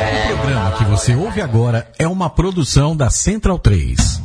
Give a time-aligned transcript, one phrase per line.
[0.00, 4.20] O programa que você ouve agora é uma produção da Central 3.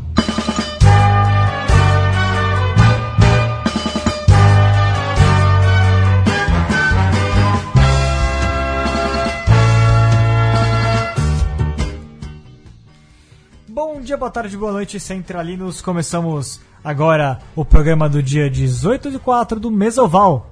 [13.67, 15.81] Bom dia, boa tarde, boa noite, centralinos.
[15.81, 20.51] Começamos agora o programa do dia 18 de 4 do Mesoval,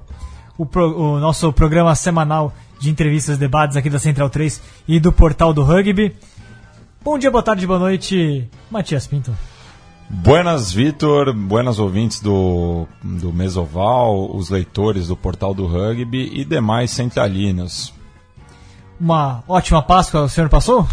[0.57, 4.99] o, pro- o nosso programa semanal de entrevistas e debates aqui da Central 3 e
[4.99, 6.16] do portal do Rugby.
[7.03, 9.35] Bom dia, boa tarde, boa noite, Matias Pinto.
[10.09, 11.34] Buenas, Vitor.
[11.34, 17.93] Buenas ouvintes do, do Mesoval, os leitores do Portal do Rugby e demais centralinos.
[18.99, 20.87] Uma ótima Páscoa o senhor passou?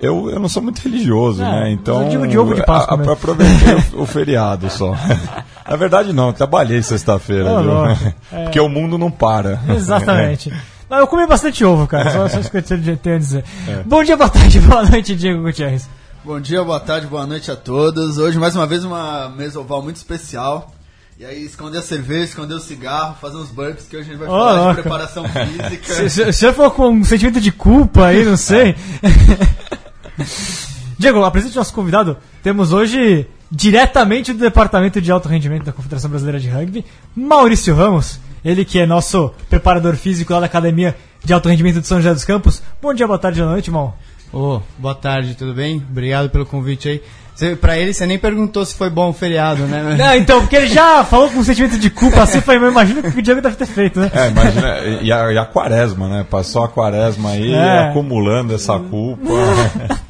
[0.00, 1.70] Eu, eu não sou muito religioso, É, né?
[1.72, 2.02] Então.
[2.02, 3.12] eu digo Diogo de Páscoa a-.
[3.12, 4.96] Aproveitei o, o feriado só.
[5.68, 8.12] Na verdade, não, trabalhei sexta-feira, viu?
[8.32, 8.44] É.
[8.44, 9.60] Porque o mundo não para.
[9.68, 10.52] Exatamente.
[10.92, 13.42] Não, eu comi bastante ovo, cara, só, só isso que eu tenho a dizer.
[13.86, 15.88] Bom dia, boa tarde, boa noite, Diego Gutierrez.
[16.22, 18.18] Bom dia, boa tarde, boa noite a todos.
[18.18, 20.70] Hoje, mais uma vez, uma mesoval muito especial.
[21.18, 24.18] E aí, esconder a cerveja, esconder o cigarro, fazer uns burps, que hoje a gente
[24.18, 24.74] vai Ô, falar louco.
[24.74, 26.10] de preparação física.
[26.10, 28.76] Se- se- O com um sentimento de culpa aí, não sei.
[30.98, 32.18] Diego, apresente nosso convidado.
[32.42, 36.84] Temos hoje, diretamente do Departamento de Alto Rendimento da Confederação Brasileira de Rugby,
[37.16, 38.20] Maurício Ramos.
[38.44, 42.12] Ele que é nosso preparador físico lá da Academia de Alto Rendimento de São José
[42.12, 42.62] dos Campos.
[42.80, 43.94] Bom dia, boa tarde, boa noite, irmão.
[44.32, 45.76] Ô, boa tarde, tudo bem?
[45.90, 47.02] Obrigado pelo convite aí.
[47.34, 49.94] Cê, pra ele, você nem perguntou se foi bom o feriado, né?
[49.96, 53.02] Não, então, porque ele já falou com um sentimento de culpa assim, foi, eu imagino
[53.02, 54.10] que o Diego deve ter feito, né?
[54.14, 56.26] É, imagina, e a, e a quaresma, né?
[56.28, 57.88] Passou a quaresma aí, É.
[57.88, 59.22] acumulando essa culpa.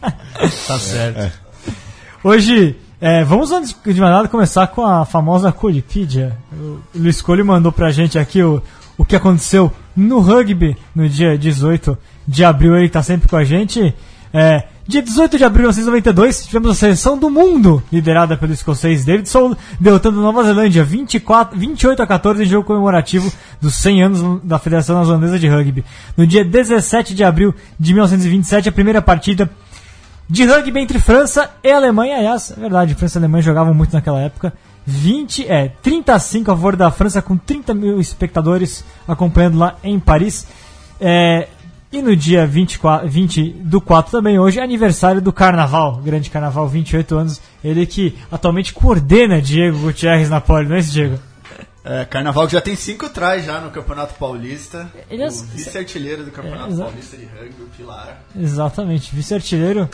[0.67, 1.33] Tá certo.
[2.25, 6.39] Hoje, é, vamos antes de mais nada começar com a famosa Colipedia.
[6.53, 8.63] O Luiz Cole mandou pra gente aqui o,
[8.97, 13.43] o que aconteceu no rugby no dia 18 de abril, ele tá sempre com a
[13.43, 13.93] gente.
[14.33, 19.05] É, dia 18 de abril de 1992, tivemos a seleção do mundo, liderada pelo escocês
[19.05, 24.41] Davidson, derrotando a Nova Zelândia 24, 28 a 14 em jogo comemorativo dos 100 anos
[24.45, 25.85] da Federação Neozelandesa de Rugby.
[26.17, 29.51] No dia 17 de abril de 1927, a primeira partida
[30.29, 34.21] de rugby entre França e Alemanha, aliás, é verdade, França e Alemanha jogavam muito naquela
[34.21, 34.53] época.
[34.85, 40.47] 20, é, 35 a favor da França, com 30 mil espectadores acompanhando lá em Paris.
[41.01, 41.49] É,
[41.93, 46.67] e no dia 24, 20 do 4 também, hoje, é aniversário do Carnaval, grande Carnaval,
[46.67, 47.41] 28 anos.
[47.63, 51.19] Ele que atualmente coordena Diego Gutierrez na pole, não é isso, Diego?
[51.85, 54.89] É, Carnaval que já tem cinco trás já no Campeonato Paulista.
[55.11, 58.23] Ele é- o vice-artilheiro do Campeonato É, exa- Paulista de Rugby, o Pilar.
[58.39, 59.89] Exatamente, vice-artilheiro,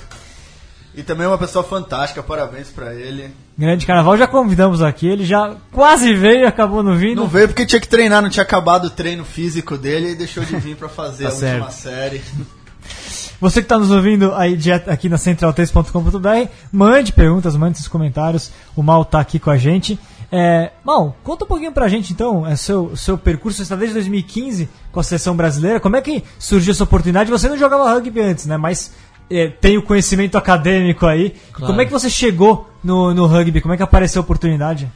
[0.95, 3.31] E também uma pessoa fantástica, parabéns pra ele.
[3.57, 4.19] grande Carnaval.
[4.19, 7.21] Já convidamos aqui, ele já quase veio e acabou não vindo.
[7.21, 10.45] Não veio porque tinha que treinar, não tinha acabado o treino físico dele e deixou
[10.45, 11.73] de vir pra fazer Tá a última certo.
[11.73, 12.23] série.
[13.41, 18.51] Você que está nos ouvindo aí direto aqui na central3.com.br, mande perguntas, mande seus comentários.
[18.75, 19.97] O Mal tá aqui com a gente.
[20.31, 23.95] É, Mal, conta um pouquinho pra gente então, é seu, seu percurso, você está desde
[23.95, 25.81] 2015 com a seleção brasileira.
[25.81, 27.31] Como é que surgiu essa oportunidade?
[27.31, 28.57] Você não jogava rugby antes, né?
[28.57, 28.93] Mas
[29.31, 31.35] é, tem o conhecimento acadêmico aí.
[31.53, 33.61] Como é que você chegou no, no rugby?
[33.61, 34.91] Como é que apareceu a oportunidade?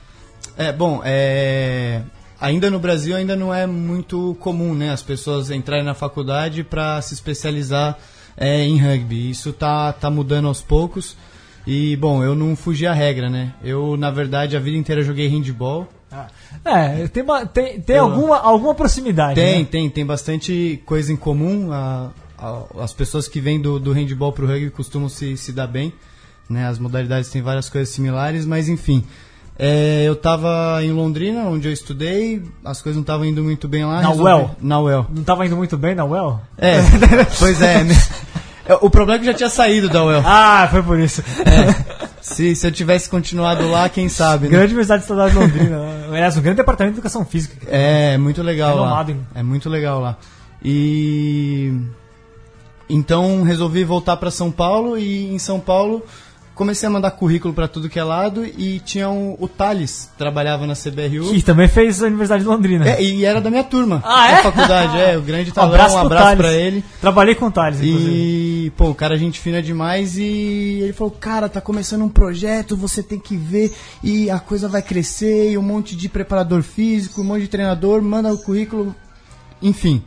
[0.56, 2.02] É, bom, é...
[2.38, 4.90] ainda no Brasil ainda não é muito comum, né?
[4.90, 7.98] As pessoas entrarem na faculdade para se especializar
[8.36, 9.30] é, em rugby.
[9.30, 11.16] Isso tá, tá mudando aos poucos.
[11.66, 13.52] E, bom, eu não fugi à regra, né?
[13.62, 15.88] Eu, na verdade, a vida inteira joguei handball.
[16.64, 19.34] É, tem, uma- tem, tem Eu- alguma, alguma proximidade.
[19.34, 19.68] Tem, né?
[19.70, 21.72] tem, tem bastante coisa em comum.
[21.72, 25.66] A- a- as pessoas que vêm do, do handball pro rugby costumam se, se dar
[25.66, 25.92] bem.
[26.50, 26.66] Né?
[26.66, 29.04] As modalidades têm várias coisas similares, mas enfim.
[29.58, 33.84] É, eu tava em Londrina, onde eu estudei, as coisas não estavam indo muito bem
[33.84, 34.02] lá.
[34.02, 34.50] Na resolvi- UEL?
[34.60, 35.06] Na UEL.
[35.10, 36.40] Não estava indo muito bem na UEL?
[36.58, 36.76] É,
[37.38, 37.84] pois é.
[38.66, 38.74] Né?
[38.74, 40.22] É, O problema é que eu já tinha saído da UEL.
[40.24, 41.22] Ah, foi por isso.
[42.20, 44.50] Se, se eu tivesse continuado lá, quem sabe, né?
[44.52, 45.80] Grande Universidade Estadual de Londrina.
[46.08, 47.56] Aliás, um grande departamento de educação física.
[47.66, 49.04] É, muito legal lá.
[49.08, 49.20] Hein?
[49.34, 50.16] É muito legal lá.
[50.64, 51.72] E
[52.88, 56.04] então resolvi voltar para São Paulo e em São Paulo
[56.62, 60.64] comecei a mandar currículo para tudo que é lado e tinha um, o Thales, trabalhava
[60.64, 61.34] na CBRU.
[61.34, 62.88] Que também fez a Universidade de Londrina.
[62.88, 64.00] É, e era da minha turma.
[64.04, 64.42] Ah, da é?
[64.44, 66.84] faculdade, é, o grande Um talão, abraço um abraço pra ele.
[67.00, 68.10] Trabalhei com o Thales, inclusive.
[68.12, 70.16] E, pô, o cara, gente fina demais.
[70.16, 70.22] E
[70.82, 73.74] ele falou: Cara, tá começando um projeto, você tem que ver.
[74.04, 75.50] E a coisa vai crescer.
[75.50, 78.00] E um monte de preparador físico, um monte de treinador.
[78.00, 78.94] Manda o currículo.
[79.60, 80.00] Enfim,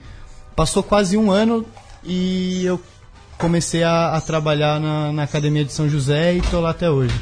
[0.55, 1.65] passou quase um ano
[2.05, 2.79] e eu
[3.37, 7.15] comecei a, a trabalhar na, na academia de São José e tô lá até hoje.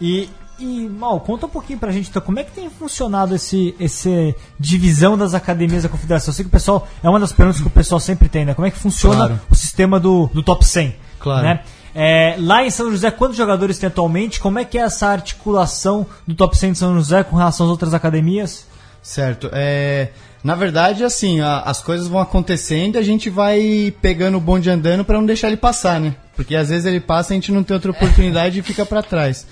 [0.00, 0.28] E
[0.58, 4.34] E, Mal, conta um pouquinho pra gente, então, como é que tem funcionado esse, esse
[4.58, 6.30] divisão das academias da confederação?
[6.32, 8.54] Eu sei que o pessoal, é uma das perguntas que o pessoal sempre tem, né?
[8.54, 9.40] Como é que funciona Claro.
[9.50, 10.96] o sistema do, do top 100?
[11.20, 11.42] Claro.
[11.44, 11.60] Né?
[11.94, 14.38] É, lá em São José, quantos jogadores tem atualmente?
[14.40, 17.70] Como é que é essa articulação do top 100 de São José com relação às
[17.70, 18.66] outras academias?
[19.02, 19.48] Certo.
[19.52, 20.10] É,
[20.46, 24.70] na verdade, assim, a- as coisas vão acontecendo e a gente vai pegando o bonde
[24.70, 26.14] andando pra não deixar ele passar, né?
[26.36, 29.02] Porque às vezes ele passa e a gente não tem outra oportunidade e fica pra
[29.02, 29.44] trás.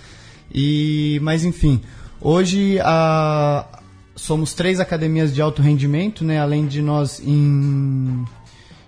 [0.55, 1.81] E, mas enfim,
[2.21, 3.67] hoje a,
[4.15, 6.39] somos três academias de alto rendimento, né?
[6.39, 8.25] Além de nós em,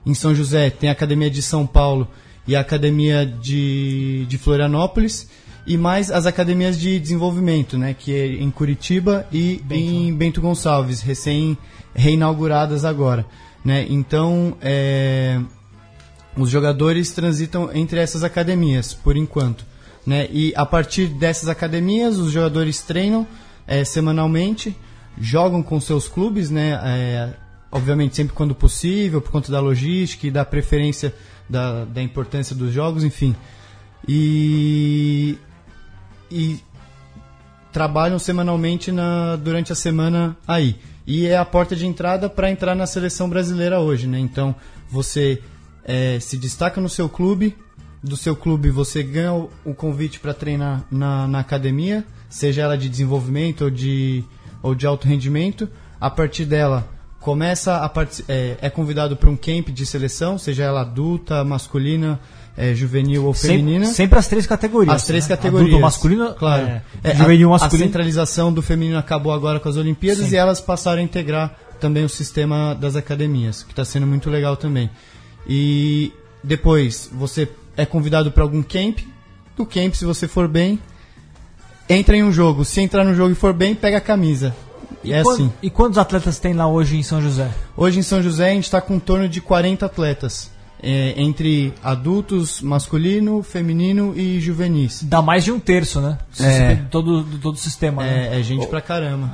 [0.07, 2.07] em São José, tem a academia de São Paulo
[2.47, 5.29] e a academia de, de Florianópolis.
[5.67, 7.95] E mais as academias de desenvolvimento, né?
[7.99, 11.59] Que é em Curitiba e em Bento Gonçalves, recém
[11.95, 13.27] reinauguradas agora.
[13.65, 13.85] Né?
[13.89, 15.41] Então, é,
[16.37, 19.65] os jogadores transitam entre essas academias, por enquanto.
[20.07, 20.29] Né?
[20.31, 23.27] E a partir dessas academias, os jogadores treinam
[23.67, 24.77] é, semanalmente,
[25.19, 26.81] jogam com seus clubes, né?
[26.85, 27.31] É,
[27.73, 31.13] obviamente sempre quando possível, por conta da logística e da preferência
[31.49, 33.35] da, da importância dos jogos, enfim.
[34.07, 35.37] E,
[36.31, 36.61] e
[37.73, 40.77] trabalham semanalmente na, durante a semana aí.
[41.07, 44.19] E é a porta de entrada para entrar na seleção brasileira hoje, né?
[44.19, 44.55] Então
[44.91, 45.43] você
[45.85, 47.57] é, se destaca no seu clube,
[48.03, 52.77] do seu clube você ganha o, o convite para treinar na, na academia, seja ela
[52.77, 54.25] de desenvolvimento ou de,
[54.63, 55.69] ou de alto rendimento.
[56.01, 56.89] A partir dela
[57.21, 57.93] começa a
[58.29, 62.21] é, é convidado para um camp de seleção, seja ela adulta, masculina,
[62.57, 63.85] é, juvenil ou feminina.
[63.87, 64.97] Sempre, sempre as três categorias.
[64.97, 65.37] As três né?
[65.37, 65.69] categorias.
[65.69, 66.67] Adulto, masculino, claro.
[66.67, 67.85] é, É, juvenil a, masculino.
[67.85, 70.35] A centralização do feminino acabou agora com as Olimpíadas Sim.
[70.35, 74.57] e elas passaram a integrar também o sistema das academias, que está sendo muito legal
[74.57, 74.89] também.
[75.47, 76.13] E
[76.43, 78.99] depois você é convidado para algum camp.
[79.57, 80.79] Do camp, se você for bem,
[81.89, 82.65] entra em um jogo.
[82.65, 84.55] Se entrar no jogo e for bem, pega a camisa.
[85.05, 85.53] E é Quan- assim.
[85.63, 87.51] E quantos atletas tem lá hoje em São José?
[87.77, 90.51] Hoje em São José a gente está com em torno de 40 atletas.
[90.83, 95.03] É, entre adultos, masculino, feminino e juvenis.
[95.03, 96.19] Dá mais de um terço, né?
[96.41, 96.77] É.
[96.91, 98.03] Todo, todo o sistema.
[98.03, 98.35] né?
[98.35, 99.33] É, é gente pra caramba.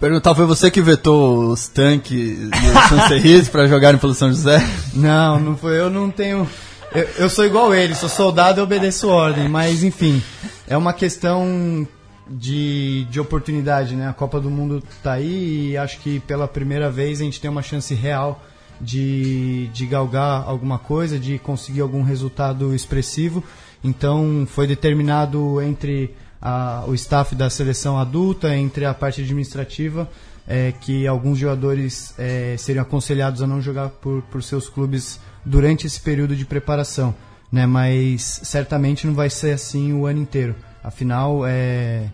[0.00, 4.64] Perguntar, foi você que vetou os tanques e os chancerris pra jogarem pelo São José?
[4.94, 5.78] Não, não foi.
[5.80, 6.48] Eu não tenho.
[6.94, 9.48] Eu, eu sou igual ele, sou soldado e obedeço ordem.
[9.48, 10.22] Mas, enfim,
[10.68, 11.86] é uma questão
[12.30, 14.08] de, de oportunidade, né?
[14.08, 17.50] A Copa do Mundo tá aí e acho que pela primeira vez a gente tem
[17.50, 18.40] uma chance real
[18.80, 23.42] de, de galgar alguma coisa, de conseguir algum resultado expressivo.
[23.82, 30.08] Então, foi determinado entre a- o staff da seleção adulta, entre a parte administrativa,
[30.46, 35.86] é, que alguns jogadores é, seriam aconselhados a não jogar por, por seus clubes durante
[35.86, 37.14] esse período de preparação,
[37.52, 37.66] né?
[37.66, 40.54] Mas certamente não vai ser assim o ano inteiro.
[40.82, 42.08] Afinal, é,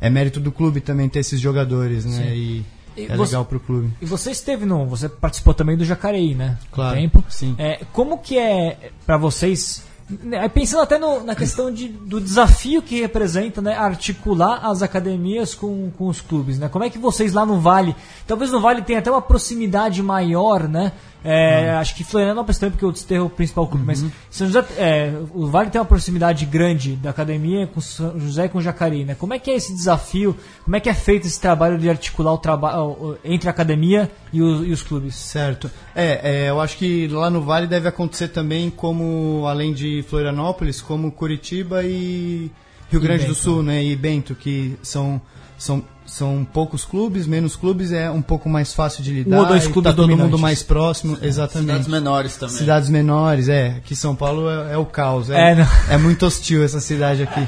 [0.00, 2.22] é mérito do clube também ter esses jogadores, né?
[2.22, 2.32] Sim.
[2.32, 2.64] E,
[3.02, 3.90] E é você- legal pro clube.
[4.00, 4.86] E você esteve no.
[4.86, 6.58] Você participou também do Jacareí, né?
[6.70, 7.24] Um Claro, Tempo.
[7.28, 7.54] sim.
[7.58, 9.84] É, como que é pra vocês.
[10.24, 15.54] né, Pensando até no- na questão de, do desafio que representa né, articular as academias
[15.54, 16.68] com, com os clubes, né?
[16.68, 17.94] Como é que vocês lá no Vale,
[18.26, 20.90] talvez no Vale tenha até uma proximidade maior, né?
[21.22, 24.64] É, Acho que Florianópolis também, porque o Desterro é o principal clube, mas São José,
[24.78, 29.04] é, o Vale tem uma proximidade grande da academia com São José e com Jacareí,
[29.04, 29.14] né?
[29.18, 30.36] Como é que é esse desafio?
[30.64, 34.40] Como é que é feito esse trabalho de articular o trabalho entre a academia e,
[34.42, 35.14] o- e os clubes?
[35.14, 35.70] Certo.
[35.94, 40.80] É, é, eu acho que lá no Vale deve acontecer também como, além de Florianópolis,
[40.80, 42.50] como Curitiba e
[42.90, 43.34] Rio Grande do.
[43.34, 43.84] Sul, né?
[43.84, 45.20] E Bento, que são,
[45.58, 49.36] são, são poucos clubes, menos clubes, é um pouco mais fácil de lidar.
[49.36, 51.68] Um ou dois e clubes tá todo mundo mais próximo, exatamente.
[51.68, 52.56] Cidades menores também.
[52.56, 53.76] Cidades menores, é.
[53.78, 55.30] Aqui São Paulo é, é o caos.
[55.30, 55.66] É, É, não.
[55.88, 57.46] é muito hostil essa cidade aqui.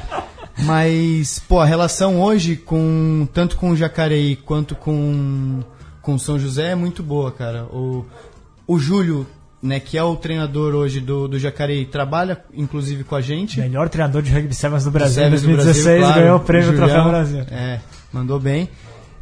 [0.59, 5.61] Mas, pô, a relação hoje com tanto com o Jacareí quanto com
[6.01, 7.63] com São José é muito boa, cara.
[7.65, 8.05] O,
[8.67, 9.25] o Júlio,
[9.63, 13.59] né, que é o treinador hoje do, do Jacareí, trabalha inclusive com a gente.
[13.59, 16.39] Melhor treinador de rugby sevens do Brasil em Sevens do 2016 Brasil, claro, ganhou o
[16.41, 17.39] prêmio Julião, Troféu Brasil.
[17.49, 17.79] É,
[18.11, 18.69] mandou bem.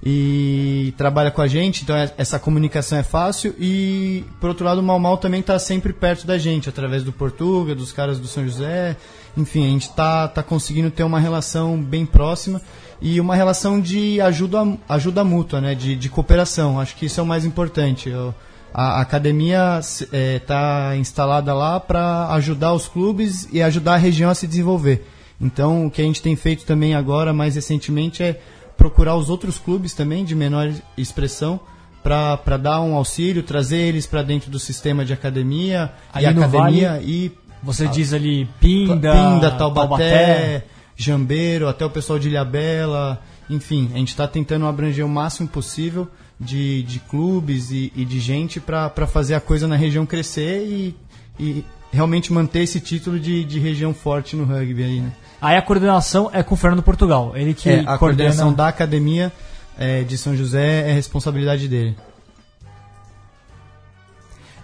[0.03, 3.53] E trabalha com a gente, então é- essa comunicação é fácil.
[3.59, 7.11] E, por outro lado, o Mal Mal também está sempre perto da gente, através do
[7.11, 8.97] Portuga, dos caras do São José.
[9.37, 12.59] Enfim, a gente está tá conseguindo ter uma relação bem próxima
[12.99, 15.75] e uma relação de ajuda, ajuda mútua, né?
[15.75, 16.79] de, de cooperação.
[16.79, 18.09] Acho que isso é o mais importante.
[18.09, 18.33] Eu-
[18.73, 24.35] a a academia está instalada lá para ajudar os clubes e ajudar a região a
[24.35, 25.05] se desenvolver.
[25.39, 28.39] Então, o que a gente tem feito também agora, mais recentemente, é
[28.77, 31.59] procurar os outros clubes também de menor expressão
[32.03, 36.91] para dar um auxílio, trazer eles para dentro do sistema de academia Aí e academia
[36.91, 43.91] Vale, e Você diz ali Pinda, Pinda, Taubaté, Jambeiro, até o pessoal de Ilhabela, enfim,
[43.93, 46.07] a gente está tentando abranger o máximo possível
[46.41, 50.95] de, de clubes e, e de gente para fazer a coisa na região crescer e,
[51.39, 55.11] e realmente manter esse título de, de região forte no rugby aí, né?
[55.39, 57.33] Aí a coordenação é com o Fernando Portugal.
[57.35, 57.97] Ele que É, a coordena...
[57.99, 59.31] coordenação da academia
[59.77, 61.95] é, de São José é responsabilidade dele.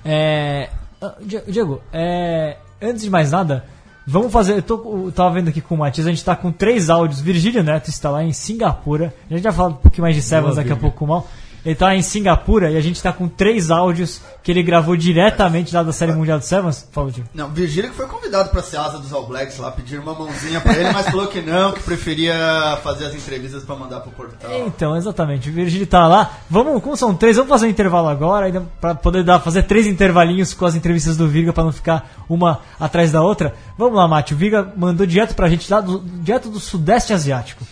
[0.05, 0.69] É,
[1.01, 3.65] ah, Di- Diego, é, antes de mais nada,
[4.05, 4.53] vamos fazer.
[4.57, 7.19] Eu, tô, eu tava vendo aqui com o Matias, a gente tá com três áudios.
[7.19, 9.13] Virgílio Neto está lá em Singapura.
[9.29, 11.27] A gente vai falar um pouquinho mais de Sevens daqui a pouco com o Mal.
[11.67, 15.75] Ele tá em Singapura e a gente tá com três áudios que ele gravou diretamente
[15.75, 16.87] lá da Série Mundial de Sevens.
[16.93, 17.29] Fala, Diego.
[17.33, 20.61] Não, Virgílio que foi convidado pra ser asa dos All Blacks lá, pediram uma mãozinha
[20.61, 22.33] pra ele, mas falou que não, que preferia
[22.81, 24.49] fazer as entrevistas pra mandar pro portal.
[24.65, 25.49] Então, exatamente.
[25.49, 26.37] O Virgílio tá lá.
[26.49, 29.87] Vamos, como são três, vamos fazer um intervalo agora, ainda pra poder dar, fazer três
[29.87, 33.53] intervalinhos com as entrevistas do Virga pra não ficar uma atrás da outra.
[33.77, 34.33] Vamos lá, Mate.
[34.33, 37.65] O Virga mandou direto pra gente lá, do, direto do Sudeste Asiático.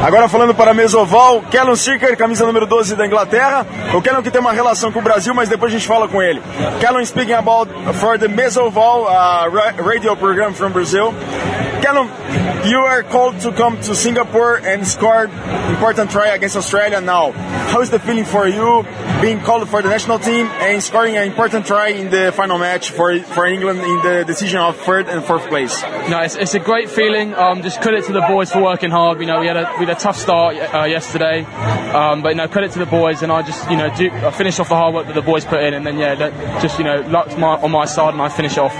[0.00, 3.66] Agora falando para a Mesoval, Kellen Seeker, camisa número 12 da Inglaterra.
[3.94, 6.22] O Kellen que tem uma relação com o Brasil, mas depois a gente fala com
[6.22, 6.40] ele.
[6.80, 11.12] Kellen speaking about for the Mesoval uh, ra- radio program from Brazil.
[11.82, 12.08] Kellen,
[12.68, 17.32] you are called to come to Singapore and score important try against Australia now.
[17.32, 18.84] How is the feeling for you
[19.20, 22.90] being called for the national team and scoring an important try in the final match
[22.90, 25.80] for for England in the decision of third and fourth place?
[26.10, 27.34] No, it's, it's a great feeling.
[27.34, 29.20] Um, just credit to the boys for working hard.
[29.20, 31.44] You know, we had a we had a tough start uh, yesterday,
[31.92, 33.22] um, but know, credit to the boys.
[33.22, 35.44] And I just you know do, I finished off the hard work that the boys
[35.44, 38.22] put in, and then yeah, that, just you know luck's my, on my side, and
[38.22, 38.74] I finish off.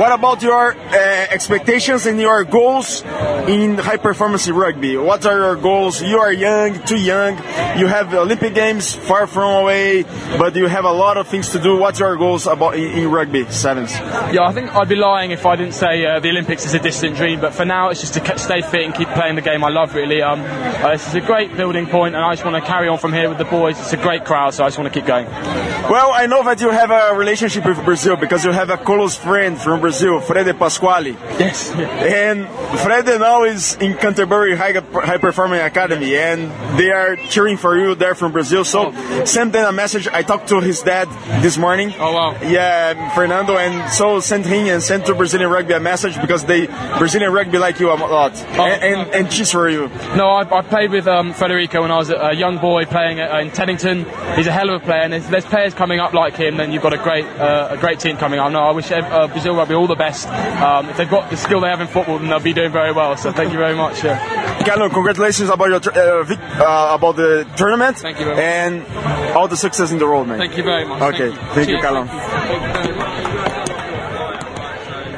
[0.00, 0.96] What about your uh,
[1.28, 3.02] expectations and your goals
[3.46, 4.96] in high performance rugby?
[4.96, 6.00] What are your goals?
[6.00, 7.36] You are young, too young.
[7.78, 10.04] You have the Olympic Games far from away,
[10.38, 11.76] but you have a lot of things to do.
[11.76, 13.92] What's your goals about in, in rugby sevens?
[13.92, 16.78] Yeah, I think I'd be lying if I didn't say uh, the Olympics is a
[16.78, 17.42] distant dream.
[17.42, 19.94] But for now, it's just to stay fit and keep playing the game I love.
[19.94, 22.88] Really, um, uh, this is a great building point, and I just want to carry
[22.88, 23.78] on from here with the boys.
[23.78, 25.26] It's a great crowd, so I just want to keep going.
[25.26, 29.14] Well, I know that you have a relationship with Brazil because you have a close
[29.16, 29.89] friend from Brazil,
[30.20, 31.16] Frede Pasquale.
[31.38, 31.70] Yes.
[31.70, 32.46] And
[32.78, 37.94] Frede now is in Canterbury High, High Performing Academy, and they are cheering for you
[37.94, 38.64] there from Brazil.
[38.64, 38.92] So
[39.24, 40.08] send them a message.
[40.08, 41.08] I talked to his dad
[41.42, 41.92] this morning.
[41.98, 42.36] Oh, wow.
[42.42, 46.66] Yeah, Fernando, and so send him and send to Brazilian rugby a message because they
[46.98, 49.88] Brazilian rugby like you a lot, and, and, and cheers for you.
[50.16, 53.20] No, I, I played with um, Federico when I was a, a young boy playing
[53.20, 54.04] at, uh, in Teddington.
[54.36, 56.56] He's a hell of a player, and there's, there's players coming up like him.
[56.56, 58.52] Then you've got a great, uh, a great team coming up.
[58.52, 60.28] No, I wish uh, Brazil rugby all the best.
[60.28, 62.92] Um, if they've got the skill they have in football, then they'll be doing very
[62.92, 63.16] well.
[63.16, 64.02] So thank you very much.
[64.04, 64.18] Yeah.
[64.64, 66.24] Callum, congratulations about your uh,
[66.60, 68.44] uh, about the tournament Thank you very much.
[68.44, 70.38] and all the success in the road, man.
[70.38, 71.02] Thank you very much.
[71.14, 71.80] Okay, thank you.
[71.80, 73.20] Thank you.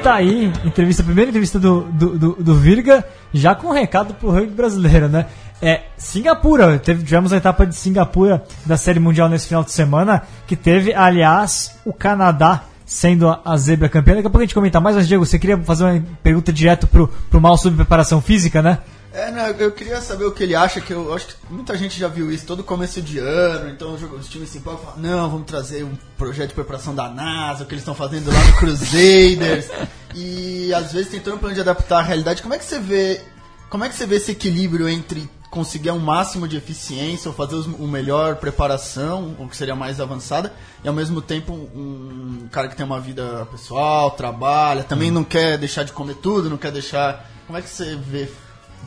[0.03, 4.31] Tá aí, entrevista, primeira entrevista do, do, do, do Virga, já com um recado pro
[4.31, 5.27] rugby brasileiro, né?
[5.61, 10.23] É, Singapura, teve, tivemos a etapa de Singapura da Série Mundial nesse final de semana,
[10.45, 12.63] que teve, aliás, o Canadá
[12.93, 14.13] sendo a, a zebra campeã.
[14.13, 16.85] Daqui a pouco a gente comenta mais, mas Diego, você queria fazer uma pergunta direto
[16.85, 18.77] pro, pro mal sobre preparação física, né?
[19.11, 21.99] É, não, eu queria saber o que ele acha, que eu acho que muita gente
[21.99, 25.29] já viu isso todo começo de ano, então os times se empolgam e falam, não,
[25.29, 28.53] vamos trazer um projeto de preparação da NASA, o que eles estão fazendo lá no
[28.57, 29.69] Crusaders,
[30.15, 32.41] e às vezes tem todo um plano de adaptar à realidade.
[32.41, 33.21] Como é que você vê,
[33.69, 37.53] como é que você vê esse equilíbrio entre conseguir um máximo de eficiência ou fazer
[37.55, 40.51] os- o melhor preparação, o que seria mais avançada,
[40.83, 45.57] e ao mesmo tempo um, cara que tem uma vida pessoal, trabalha, também não quer
[45.59, 47.29] deixar de comer tudo, não quer deixar...
[47.45, 48.27] Como é que você vê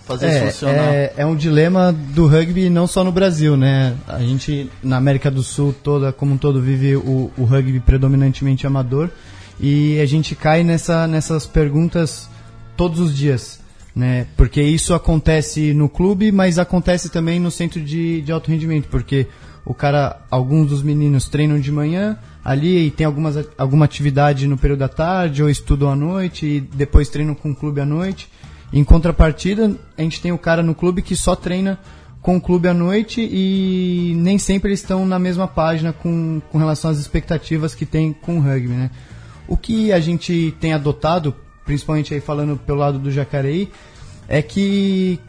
[0.06, 0.92] fazer isso É, funcionar?
[0.92, 3.94] é, é um dilema do rugby não só no Brasil, né?
[4.08, 8.66] A gente na América do Sul toda, como um todo, vive o, o rugby predominantemente
[8.66, 9.08] amador
[9.60, 12.28] e a gente cai nessa, nessas perguntas
[12.76, 13.60] todos os dias,
[13.96, 14.26] né?
[14.36, 19.26] Porque isso acontece no clube, mas acontece também no centro de, de alto rendimento, porque
[19.64, 24.58] o cara, alguns dos meninos treinam de manhã ali e tem algumas, alguma atividade no
[24.58, 28.28] período da tarde ou estudam à noite e depois treinam com o clube à noite.
[28.70, 31.80] Em contrapartida, a gente tem o cara no clube que só treina
[32.20, 36.58] com o clube à noite e nem sempre eles estão na mesma página com, com
[36.58, 38.90] relação às expectativas que tem com o rugby, né?
[39.48, 41.34] O que a gente tem adotado,
[41.66, 43.70] principalmente aí falando pelo lado do Jacareí,
[44.26, 45.20] é que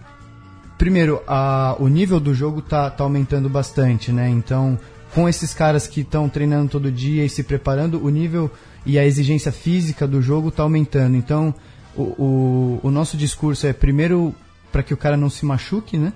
[0.77, 4.29] primeiro, a, o nível do jogo tá, tá aumentando bastante, né?
[4.29, 4.79] Então,
[5.13, 8.51] com esses caras que estão treinando todo dia e se preparando, o nível
[8.85, 11.17] e a exigência física do jogo tá aumentando.
[11.17, 11.53] Então,
[11.95, 14.35] o, o, o nosso discurso é primeiro
[14.71, 16.13] para que o cara não se machuque, né?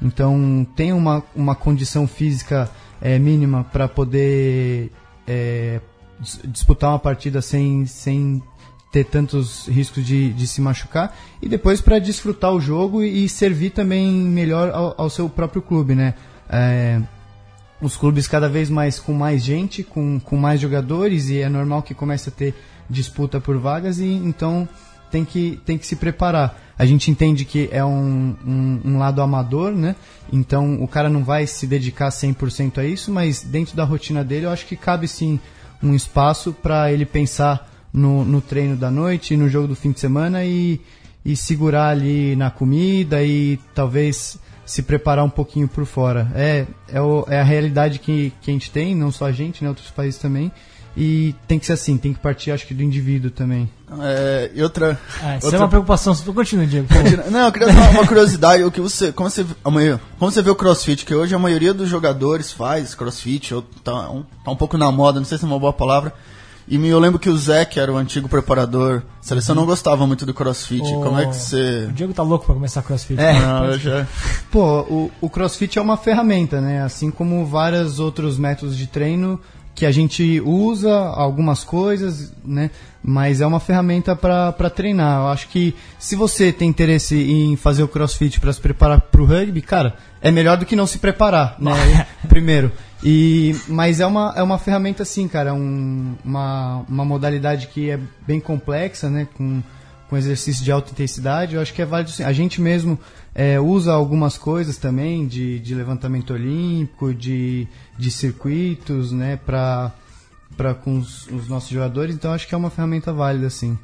[0.00, 4.92] Então, tem uma, uma condição física é, mínima para poder
[5.26, 5.80] é,
[6.20, 8.40] dis- disputar uma partida sem, sem
[8.94, 13.70] ter tantos riscos de, de se machucar e depois para desfrutar o jogo e servir
[13.70, 16.14] também melhor ao, ao seu próprio clube, né?
[16.48, 17.00] É,
[17.80, 21.82] os clubes cada vez mais com mais gente, com, com mais jogadores e é normal
[21.82, 22.54] que comece a ter
[22.88, 24.68] disputa por vagas e então
[25.10, 26.56] tem que, tem que se preparar.
[26.78, 29.96] A gente entende que é um, um, um lado amador, né?
[30.32, 34.46] Então o cara não vai se dedicar 100% a isso, mas dentro da rotina dele
[34.46, 35.40] eu acho que cabe sim
[35.82, 40.00] um espaço para ele pensar no, no treino da noite, no jogo do fim de
[40.00, 40.80] semana e,
[41.24, 44.36] e segurar ali na comida e talvez
[44.66, 46.28] se preparar um pouquinho por fora.
[46.34, 49.62] É, é, o, é a realidade que, que a gente tem, não só a gente,
[49.62, 50.50] né, outros países também.
[50.96, 53.68] E tem que ser assim, tem que partir, acho que, do indivíduo também.
[54.00, 54.98] É, e outra.
[55.24, 55.58] É, isso outra...
[55.58, 56.14] é uma preocupação.
[56.14, 56.86] Continua, Diego.
[57.32, 58.62] Não, eu queria dar uma curiosidade.
[58.62, 61.74] O que você, como você, amanhã, como você vê o CrossFit, que hoje a maioria
[61.74, 65.44] dos jogadores faz CrossFit, ou tá um, tá um pouco na moda, não sei se
[65.44, 66.14] é uma boa palavra.
[66.66, 70.06] E eu lembro que o Zé, que era o antigo preparador, a seleção não gostava
[70.06, 70.82] muito do crossfit.
[70.82, 71.86] O- Como é que você.
[71.88, 73.20] O Diego tá louco pra começar crossfit.
[73.20, 73.38] É.
[73.38, 74.06] Não, eu já...
[74.50, 76.82] Pô, o, o CrossFit é uma ferramenta, né?
[76.82, 79.38] Assim como vários outros métodos de treino
[79.74, 82.70] que a gente usa algumas coisas, né?
[83.02, 85.22] Mas é uma ferramenta para treinar.
[85.22, 89.20] Eu acho que se você tem interesse em fazer o CrossFit para se preparar para
[89.20, 92.06] o rugby, cara, é melhor do que não se preparar, né?
[92.28, 92.70] Primeiro.
[93.04, 98.00] E mas é uma, é uma ferramenta assim, cara, um, uma, uma modalidade que é
[98.26, 99.28] bem complexa, né?
[99.34, 99.62] Com
[100.08, 102.22] com exercício de alta intensidade, eu acho que é válido sim.
[102.22, 102.98] A gente mesmo
[103.34, 107.66] é, usa algumas coisas também de, de levantamento olímpico, de,
[107.98, 109.92] de circuitos, né, para
[110.84, 113.78] com os, os nossos jogadores, então acho que é uma ferramenta válida, sim.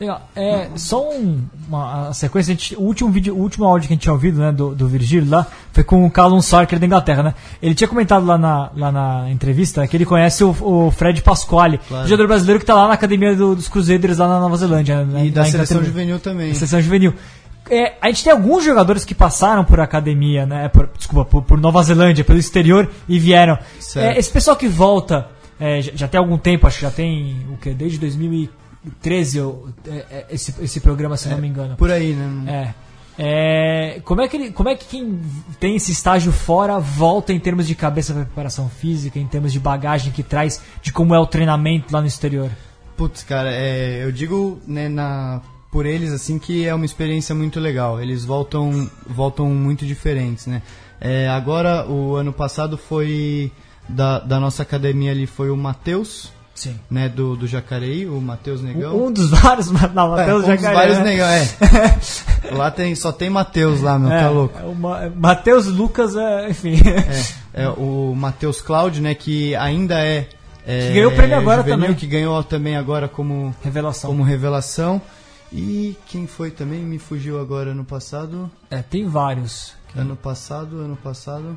[0.00, 0.28] Legal.
[0.36, 4.02] É, só um, uma sequência, gente, o último vídeo, o último áudio que a gente
[4.02, 7.22] tinha ouvido, né, do, do Virgílio lá, foi com o Callum Sarker é da Inglaterra,
[7.24, 7.34] né?
[7.60, 11.80] Ele tinha comentado lá na, lá na entrevista que ele conhece o, o Fred Pasquale,
[11.88, 12.06] claro.
[12.06, 15.04] jogador brasileiro que está lá na academia do, dos Cruzeiros lá na Nova Zelândia.
[15.04, 16.50] Né, e da seleção juvenil também.
[16.50, 17.14] Da seleção juvenil.
[17.68, 20.68] É, a gente tem alguns jogadores que passaram por academia, né?
[20.68, 23.58] Por, desculpa, por, por, Nova Zelândia, pelo exterior e vieram.
[23.96, 25.28] É, esse pessoal que volta
[25.60, 27.70] é, já, já, tem algum tempo, acho que já tem o que?
[27.70, 28.67] Desde 2004.
[29.00, 31.76] 13 é, é, esse, esse programa, se é, não me engano.
[31.76, 32.74] Por aí, né?
[32.74, 32.88] É.
[33.20, 35.20] É, como, é que ele, como é que quem
[35.58, 39.58] tem esse estágio fora volta em termos de cabeça para preparação física, em termos de
[39.58, 42.48] bagagem que traz, de como é o treinamento lá no exterior?
[42.96, 47.58] Putz, cara, é, eu digo né, na, por eles assim que é uma experiência muito
[47.58, 48.00] legal.
[48.00, 50.62] Eles voltam, voltam muito diferentes, né?
[51.00, 53.52] É, agora, o ano passado foi
[53.88, 56.76] da, da nossa academia ali foi o Matheus, Sim.
[56.90, 59.06] né, do, do Jacareí, o Matheus Negão.
[59.06, 61.04] Um dos vários, não, É, Matheus um dos Jacaré, vários né?
[61.04, 61.48] negão, é.
[62.52, 64.58] lá tem, só tem Matheus lá, meu, É, tá louco.
[65.00, 66.74] é Matheus Lucas, é, enfim.
[67.54, 70.28] É, é o Matheus Cláudio, né, que ainda é,
[70.66, 71.94] é Que ganhou o prêmio agora juvenil, também.
[71.96, 74.10] que ganhou também agora como Revelação.
[74.10, 75.00] como revelação.
[75.52, 78.50] E quem foi também me fugiu agora ano passado.
[78.70, 79.72] É, tem vários.
[79.96, 81.56] Ano passado, ano passado.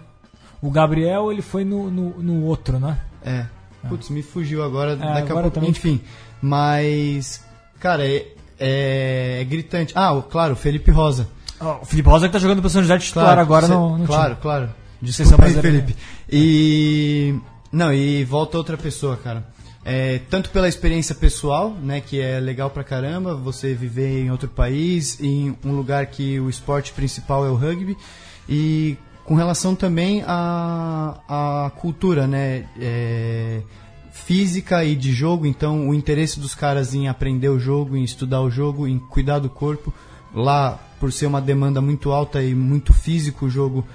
[0.61, 2.97] O Gabriel, ele foi no, no, no outro, né?
[3.25, 3.45] É.
[3.89, 4.95] Putz, me fugiu agora.
[4.95, 5.17] daqui a Ah.
[5.19, 5.51] agora pouco.
[5.51, 5.69] também.
[5.71, 5.99] Enfim.
[6.41, 7.43] Mas.
[7.79, 8.27] Cara, é,
[8.59, 9.93] é, é gritante.
[9.95, 11.27] Ah, claro, o Felipe Rosa.
[11.59, 13.73] Ó, o Felipe Rosa que tá jogando pro São José de titular Claro, agora cê-
[13.73, 14.41] no, no Claro, time.
[14.41, 14.69] claro.
[15.01, 15.53] Desculpa aí.
[15.53, 15.95] Felipe.
[16.31, 17.35] E.
[17.71, 19.45] Não, e volta outra pessoa, cara.
[19.83, 24.47] É, tanto pela experiência pessoal, né, que é legal pra caramba, você viver em outro
[24.47, 27.97] país, em um lugar que o esporte principal é o rugby,
[28.47, 28.95] e
[29.31, 31.15] com relação também à,
[31.65, 33.61] à cultura, né, é,
[34.11, 38.41] física e de jogo, então o interesse dos caras em aprender o jogo, em estudar
[38.41, 39.93] o jogo, em cuidar do corpo,
[40.35, 43.87] lá por ser uma demanda muito alta e muito físico o jogo,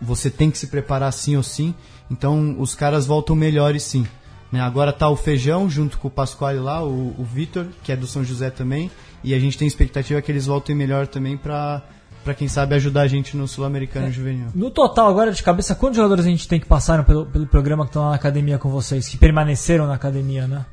[0.00, 1.74] você tem que se preparar sim ou sim,
[2.08, 4.06] então os caras voltam melhores sim.
[4.52, 4.60] Né?
[4.60, 8.06] Agora tá o Feijão junto com o Pasquale lá, o, o Vitor, que é do
[8.06, 8.92] São José também,
[9.24, 11.82] e a gente tem expectativa que eles voltem melhor também pra,
[12.24, 14.46] pra quem sabe ajudar a gente no Sul-Americano Juvenil.
[14.54, 17.84] No total, agora de cabeça, quantos jogadores a gente tem que passaram pelo, pelo programa
[17.84, 20.64] que estão lá na academia com vocês, que permaneceram na academia, né?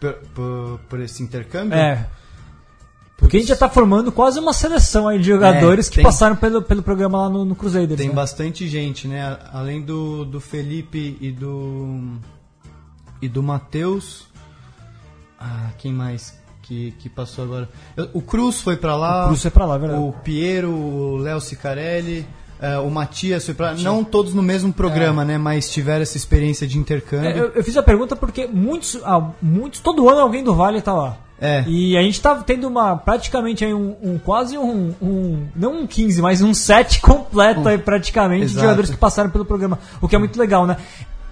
[0.00, 1.78] Por, por, por esse intercâmbio?
[1.78, 2.06] É.
[3.16, 6.04] Porque a gente já tá formando quase uma seleção aí de jogadores É, que tem-
[6.04, 7.96] passaram pelo, pelo programa lá no, no Crusaders.
[7.98, 8.14] Tem né?
[8.14, 9.38] bastante gente, né?
[9.52, 12.18] Além do, do Felipe e do.
[13.22, 14.26] e do Matheus.
[15.40, 17.68] Ah, quem mais que, que passou agora?
[18.12, 19.24] O Cruz foi pra lá.
[19.24, 20.02] O Cruz foi pra lá, é verdade.
[20.02, 22.26] O Piero, o Léo Cicarelli.
[22.60, 23.74] eh, o Matias foi pra lá.
[23.78, 25.36] Não todos no mesmo programa, né?
[25.38, 27.28] Mas tiveram essa experiência de intercâmbio.
[27.28, 30.80] É, eu, eu fiz a pergunta porque muitos, ah, muitos, todo ano alguém do Vale
[30.80, 31.18] tá lá.
[31.38, 31.64] É.
[31.68, 35.86] E a gente tá tendo uma, praticamente aí um, um- quase um, um, não um
[35.86, 38.62] 15, mas um set completo aí praticamente de Exato.
[38.62, 40.78] jogadores que passaram pelo programa, o que é muito legal, né?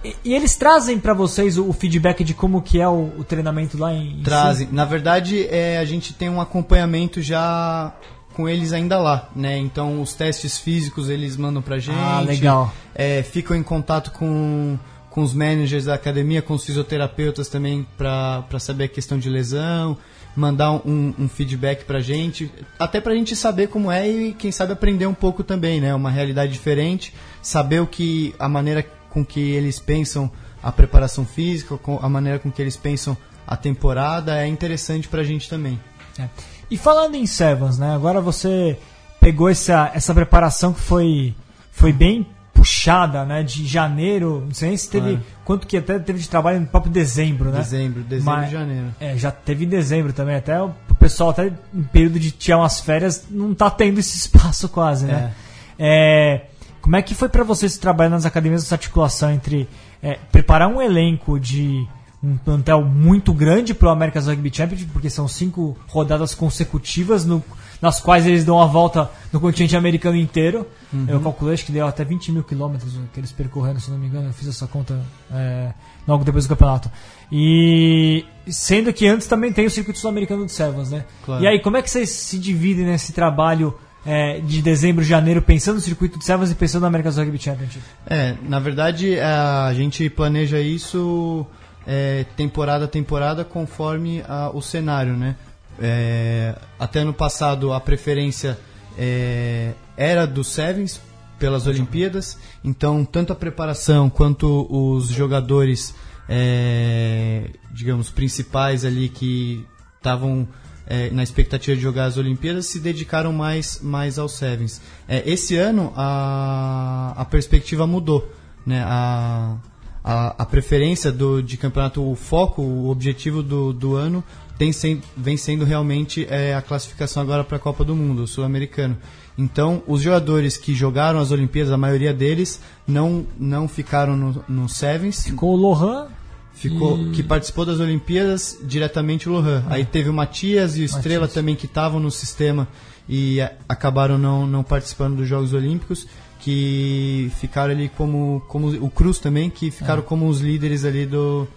[0.05, 3.23] E, e eles trazem pra vocês o, o feedback de como que é o, o
[3.23, 4.67] treinamento lá em, em Trazem.
[4.67, 4.73] si?
[4.73, 7.93] Na verdade, é, a gente tem um acompanhamento já
[8.33, 9.57] com eles ainda lá, né?
[9.57, 11.97] Então, os testes físicos eles mandam pra gente.
[11.97, 12.73] Ah, legal.
[12.93, 14.77] É, ficam em contato com,
[15.09, 19.97] com os managers da academia, com os fisioterapeutas também pra saber a questão de lesão,
[20.35, 24.73] mandar um, um feedback pra gente, até pra gente saber como é e quem sabe
[24.73, 25.95] aprender um pouco também, né?
[25.95, 30.29] Uma realidade diferente, saber o que a maneira com que eles pensam
[30.61, 33.15] a preparação física, com a maneira com que eles pensam
[33.47, 35.79] a temporada é interessante pra gente também.
[36.19, 36.27] É.
[36.69, 37.95] E falando em Sevens, né?
[37.95, 38.77] Agora você
[39.21, 41.33] pegou essa, essa preparação que foi,
[41.71, 43.41] foi bem puxada, né?
[43.41, 45.11] De janeiro, não sei se teve.
[45.11, 45.23] Claro.
[45.45, 47.59] Quanto que até teve de trabalho no próprio dezembro, né?
[47.59, 48.87] Dezembro, dezembro Mas- e janeiro.
[48.99, 50.35] É, já teve em dezembro também.
[50.35, 54.67] Até o pessoal, até em período de tirar umas férias, não tá tendo esse espaço
[54.67, 55.33] quase, né?
[55.77, 56.45] É,
[56.85, 59.67] como é que foi pra vocês trabalhar nas academias essa articulação entre
[60.03, 61.87] é, preparar um elenco de
[62.23, 67.43] um plantel muito grande pro America's Rugby Championship, porque são cinco rodadas consecutivas no-
[67.81, 70.65] nas quais eles dão a volta no continente americano inteiro.
[71.07, 74.05] Eu calculei acho que deu até 20 mil quilômetros que eles percorreram, se não me
[74.07, 74.27] engano.
[74.29, 74.99] Eu fiz essa conta
[75.31, 75.71] é,
[76.07, 76.89] logo depois do campeonato.
[77.31, 81.03] E sendo que antes também tem o circuito sul-americano de Sevens, né?
[81.25, 81.43] Claro.
[81.43, 85.75] E aí, como é que vocês se dividem nesse trabalho é, de dezembro, janeiro, pensando
[85.75, 87.83] no circuito de Sevens e pensando no America's Rugby Championship?
[88.05, 91.45] É, na verdade, a gente planeja isso
[91.87, 95.35] é, temporada a temporada conforme a- o cenário, né?
[95.79, 98.57] É, até no passado a preferência
[98.97, 101.01] é, era do Sevens
[101.37, 105.93] pelas Olimpíadas, então tanto a preparação quanto os jogadores,
[106.29, 109.65] é, digamos, principais ali que
[109.97, 110.47] estavam
[110.87, 114.81] é, na expectativa de jogar as Olimpíadas se dedicaram mais, mais aos Sevens.
[115.07, 118.31] É, esse ano a, a perspectiva mudou,
[118.65, 118.83] né?
[118.85, 119.57] A,
[120.03, 124.23] a, a preferência do, de campeonato, o foco, o objetivo do, do ano
[124.57, 128.97] tem sen, vem sendo realmente é, a classificação agora para a Copa do Mundo, sul-americano.
[129.37, 134.69] Então, os jogadores que jogaram as Olimpíadas, a maioria deles não, não ficaram no, no
[134.69, 136.07] Sevens, Ficou o Lohan
[136.55, 139.63] ficou que participou das Olimpíadas diretamente o Lohan.
[139.69, 141.33] Aí teve o Matias e o Estrela Matias.
[141.33, 142.67] também que estavam no sistema
[143.07, 146.07] e a- acabaram não, não participando dos Jogos Olímpicos,
[146.39, 151.47] que ficaram ali como, como o Cruz também, que ficaram como os líderes ali do,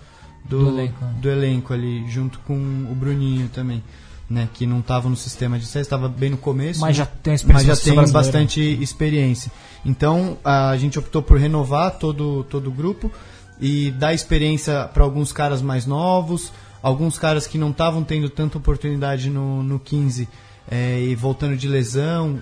[0.44, 1.14] do, Do elenco, né?
[1.20, 3.82] do elenco ali, junto com o Bruninho também.
[4.30, 6.80] Né, que não estava no sistema de SES, estava bem no começo.
[6.82, 9.50] Mas já tem mas já tem bastante experiência.
[9.86, 13.10] Então a gente optou por renovar todo, todo o grupo
[13.60, 18.58] e dar experiência para alguns caras mais novos, alguns caras que não estavam tendo tanta
[18.58, 20.28] oportunidade no, no 15
[20.70, 22.40] é, e voltando de lesão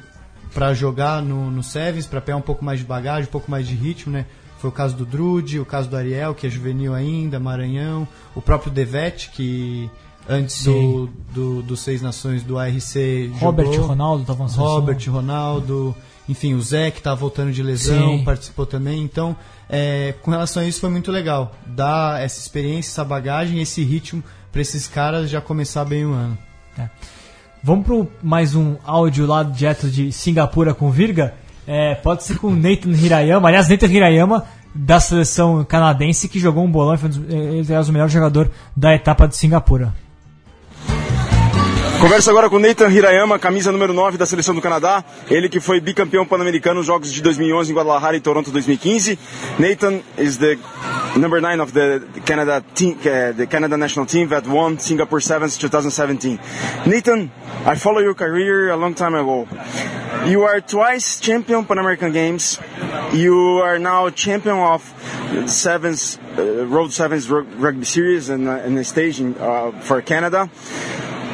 [0.53, 3.67] para jogar no, no Sevens, para pegar um pouco mais de bagagem, um pouco mais
[3.67, 4.27] de ritmo, né?
[4.59, 8.41] Foi o caso do Drude, o caso do Ariel, que é juvenil ainda, Maranhão, o
[8.41, 9.91] próprio Devete, que
[10.29, 11.11] antes do, Sim.
[11.33, 12.97] do, do Seis Nações do ARC
[13.39, 13.89] Robert jogou.
[13.89, 14.65] Ronaldo seleção.
[14.65, 15.95] Robert, Ronaldo,
[16.29, 18.25] enfim, o Zé que tá voltando de lesão, Sim.
[18.25, 19.03] participou também.
[19.03, 19.37] Então,
[19.69, 21.55] é, com relação a isso foi muito legal.
[21.67, 26.37] Dar essa experiência, essa bagagem, esse ritmo para esses caras já começar bem o ano.
[27.63, 31.35] Vamos pro mais um áudio lá direto de Singapura com Virga.
[31.67, 33.49] É, pode ser com Nathan Hirayama.
[33.49, 37.73] Aliás, Nathan Hirayama da seleção canadense que jogou um bolão e foi um dos- ele
[37.73, 39.93] é o melhor jogador da etapa de Singapura.
[42.07, 45.03] Converso agora com Nathan Hirayama, camisa número 9 da seleção do Canadá.
[45.29, 49.19] Ele que foi bicampeão pan-americano nos Jogos de 2011 em Guadalajara e Toronto 2015.
[49.59, 50.57] Nathan is the
[51.17, 55.59] number 9 of the Canada team, uh, the Canada national team that won Singapore Sevens
[55.59, 56.39] 2017.
[56.87, 57.29] Nathan,
[57.67, 59.49] I follow your career a long time ago.
[60.27, 62.61] You are twice champion Pan American Games.
[63.15, 64.85] You are now champion of
[65.47, 70.49] sevens, uh, Road Sevens rug- Rugby Series and, uh, the stage in, uh, for Canada.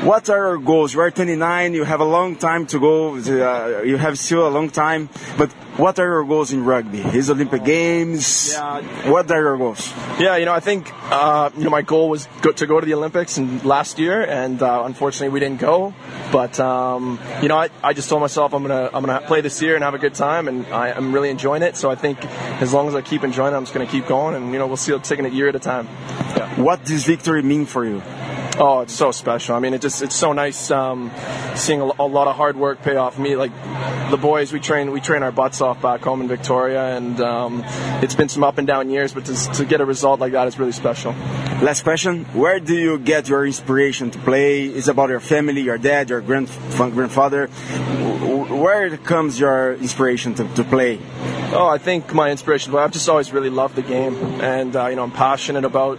[0.02, 0.94] What are your goals?
[0.94, 1.74] You are 29.
[1.74, 3.14] You have a long time to go.
[3.14, 5.08] Uh, you have still a long time.
[5.38, 6.98] But what are your goals in rugby?
[6.98, 8.50] Is Olympic Games?
[8.52, 8.80] Yeah.
[9.08, 9.92] What are your goals?
[10.18, 12.84] Yeah, you know, I think uh, you know my goal was go, to go to
[12.84, 15.94] the Olympics and last year, and uh, unfortunately we didn't go.
[16.32, 19.62] But um, you know, I, I just told myself I'm gonna I'm gonna play this
[19.62, 21.76] year and have a good time, and I, I'm really enjoying it.
[21.76, 22.18] So I think
[22.60, 24.66] as long as I keep enjoying it, I'm just gonna keep going, and you know,
[24.66, 25.86] we'll see it taking it year at a time.
[25.86, 26.60] Yeah.
[26.60, 28.02] What does victory mean for you?
[28.58, 29.56] Oh, it's so special.
[29.56, 31.10] I mean, it just it's so nice um,
[31.54, 33.18] seeing a, a lot of hard work pay off.
[33.18, 33.50] Me, like
[34.10, 37.62] the boys, we train we train our butts off back home in Victoria, and um,
[38.02, 40.46] it's been some up and down years, but to, to get a result like that
[40.48, 41.14] is really special.
[41.62, 44.64] Last question: Where do you get your inspiration to play?
[44.64, 47.46] Is about your family, your dad, your grand, grandfather?
[47.46, 50.98] Where comes your inspiration to, to play?
[51.54, 52.72] Oh, I think my inspiration.
[52.72, 55.98] Well, I've just always really loved the game, and uh, you know, I'm passionate about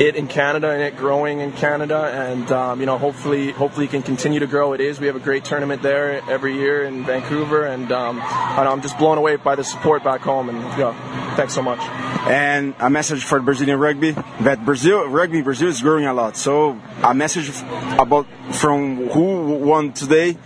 [0.00, 3.90] it in Canada and it growing in Canada, and um, you know, hopefully, hopefully, it
[3.90, 4.72] can continue to grow.
[4.72, 5.00] It is.
[5.00, 9.18] We have a great tournament there every year in Vancouver, and um, I'm just blown
[9.18, 10.48] away by the support back home.
[10.48, 11.80] And yeah, thanks so much.
[12.24, 16.36] And a message for Brazilian rugby that Brazil rugby Brazil is growing a lot.
[16.36, 17.50] So a message
[17.98, 20.36] about from who won today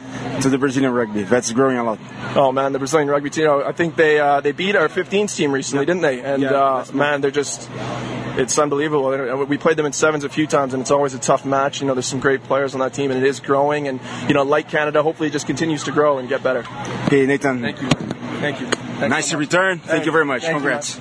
[0.40, 1.98] to the Brazilian rugby that's growing a lot.
[2.34, 3.50] Oh man, the Brazilian rugby team.
[3.50, 6.22] I think they uh, they beat our 15s team recently, didn't they?
[6.22, 7.68] And Yeah, uh, man, they're just
[8.38, 9.44] it's unbelievable.
[9.46, 11.80] We played them in sevens a few times, and it's always a tough match.
[11.80, 13.86] You know, there's some great players on that team, and it is growing.
[13.88, 16.64] And you know, like Canada, hopefully, it just continues to grow and get better.
[17.06, 17.60] Okay, Nathan.
[17.60, 17.88] Thank you.
[17.88, 18.66] Thank you.
[18.66, 19.40] Thanks Nice to much.
[19.40, 19.78] return.
[19.78, 20.42] Thank you very much.
[20.42, 20.98] Thank Congrats.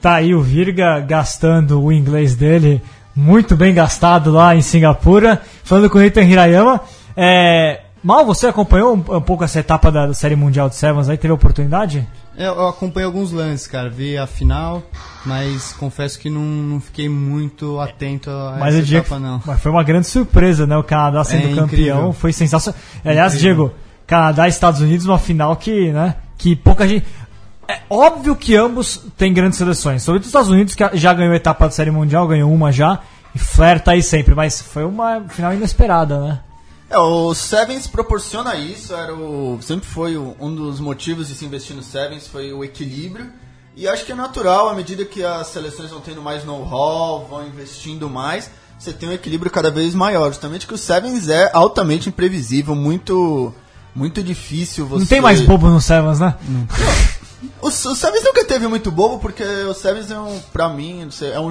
[0.00, 2.80] Tá aí o Virga gastando o inglês dele,
[3.14, 5.40] muito bem gastado lá em Singapura.
[5.64, 6.80] Falando com o Nathan Hirayama.
[7.16, 11.06] É, Mal, você acompanhou um, um pouco essa etapa da, da Série Mundial de Sevens
[11.10, 11.18] aí?
[11.18, 12.08] Teve a oportunidade?
[12.34, 13.90] É, Eu, eu acompanhei alguns lances, cara.
[13.90, 14.82] Vi a final,
[15.26, 19.42] mas confesso que não, não fiquei muito atento a Mas, essa etapa, que- não.
[19.44, 20.78] mas foi uma grande surpresa, né?
[20.78, 21.64] O Canadá sendo É campeão.
[21.66, 22.12] incrível.
[22.14, 22.80] Foi sensacional.
[23.04, 23.66] Aliás, Incrível.
[23.66, 23.74] Diego,
[24.06, 26.14] Canadá e Estados Unidos, uma final que, né?
[26.38, 27.04] Que pouca gente.
[27.70, 30.02] É óbvio que ambos têm grandes seleções.
[30.02, 33.00] Sobretudo os Estados Unidos, que já ganhou a etapa da Série Mundial, ganhou uma já.
[33.34, 34.34] E flerta aí sempre.
[34.34, 36.40] Mas foi uma final inesperada, né?
[36.88, 41.44] É, o Sevens proporciona isso, era o, sempre foi o- um dos motivos de se
[41.44, 43.26] investir no Sevens, foi o equilíbrio.
[43.76, 47.46] E acho que é natural, à medida que as seleções vão tendo mais know-how, vão
[47.46, 50.26] investindo mais, você tem um equilíbrio cada vez maior.
[50.32, 53.54] Justamente que o Sevens é altamente imprevisível, muito,
[53.94, 54.98] muito difícil você...
[55.02, 56.34] Não tem mais bobo no Sevens, né?
[57.62, 61.40] O, o Sevens nunca teve muito bobo, porque o Sevens é um, pra mim, é
[61.40, 61.50] um,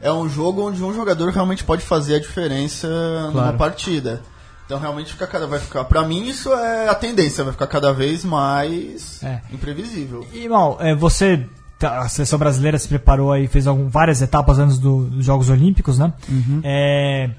[0.00, 2.88] é um jogo onde um jogador realmente pode fazer a diferença
[3.28, 3.56] numa Claro.
[3.58, 4.22] partida.
[4.64, 5.84] Então realmente fica cada, vai ficar.
[5.84, 9.40] Pra mim isso é a tendência, vai ficar cada vez mais É.
[9.52, 10.26] imprevisível.
[10.32, 11.46] E, Mal, é, você.
[11.78, 15.48] tá, A seleção brasileira se preparou aí, fez algum, várias etapas antes do- dos Jogos
[15.50, 16.12] Olímpicos, né?
[16.64, 17.30] É,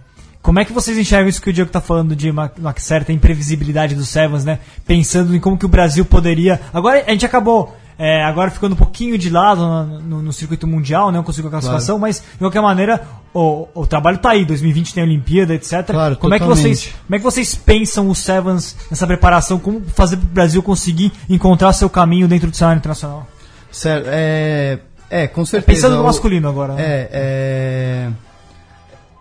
[0.48, 3.12] como é que vocês enxergam isso que o Diego tá falando de uma, uma certa
[3.12, 4.60] imprevisibilidade do Sevens, né?
[4.86, 6.62] Pensando em como que o Brasil poderia.
[6.74, 7.76] Agora a gente acabou.
[8.00, 11.52] é, agora ficando um pouquinho de lado no, no- no circuito mundial, não conseguiu a
[11.52, 13.02] classificação, mas de qualquer maneira
[13.34, 14.46] o, o trabalho tá aí.
[14.46, 15.84] 2020 tem a Olimpíada, etc.
[15.88, 19.60] Claro, como é que vocês como é que vocês pensam o Sevens nessa preparação?
[19.60, 23.28] Como fazer para o Brasil conseguir encontrar seu caminho dentro do cenário internacional?
[23.70, 24.80] Sério, é,
[25.10, 25.66] é, com certeza.
[25.76, 26.74] Pensando no masculino agora.
[26.76, 26.84] né?
[27.12, 28.10] É,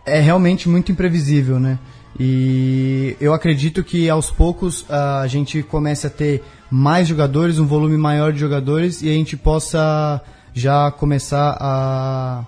[0.07, 1.79] é, realmente muito imprevisível, né?
[2.19, 7.97] E eu acredito que aos poucos a gente comece a ter mais jogadores, um volume
[7.97, 10.23] maior de jogadores e a gente possa
[10.55, 12.45] já começar a,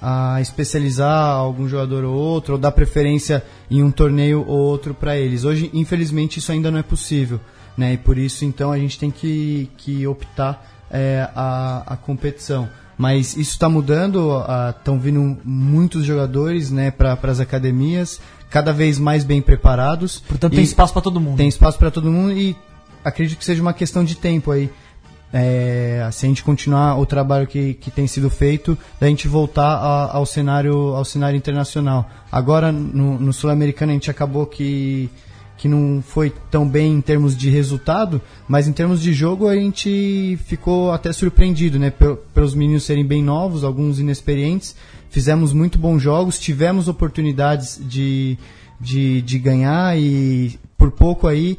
[0.00, 5.16] a especializar algum jogador ou outro, ou dar preferência em um torneio ou outro para
[5.16, 5.44] eles.
[5.44, 7.40] Hoje, infelizmente, isso ainda não é possível,
[7.76, 7.94] né?
[7.94, 12.68] E por isso, então, a gente tem que, que optar é, a, a competição.
[13.00, 14.30] Mas isso está mudando,
[14.76, 20.20] estão vindo muitos jogadores né, para as academias, cada vez mais bem preparados.
[20.28, 21.38] Portanto, tem espaço para todo mundo.
[21.38, 22.54] Tem espaço para todo mundo e
[23.02, 24.68] acredito que seja uma questão de tempo aí.
[25.32, 29.76] É, se a gente continuar o trabalho que, que tem sido feito, da gente voltar
[29.76, 32.06] a- ao, cenário, ao cenário internacional.
[32.30, 35.08] Agora, no, no Sul-Americano, a gente acabou que,
[35.60, 38.18] que não foi tão bem em termos de resultado,
[38.48, 41.90] mas em termos de jogo a gente ficou até surpreendido, né?
[41.90, 44.74] Pel- Pelos meninos serem bem novos, alguns inexperientes.
[45.10, 48.38] Fizemos muito bons jogos, tivemos oportunidades de,
[48.80, 51.58] de, de ganhar e por pouco aí,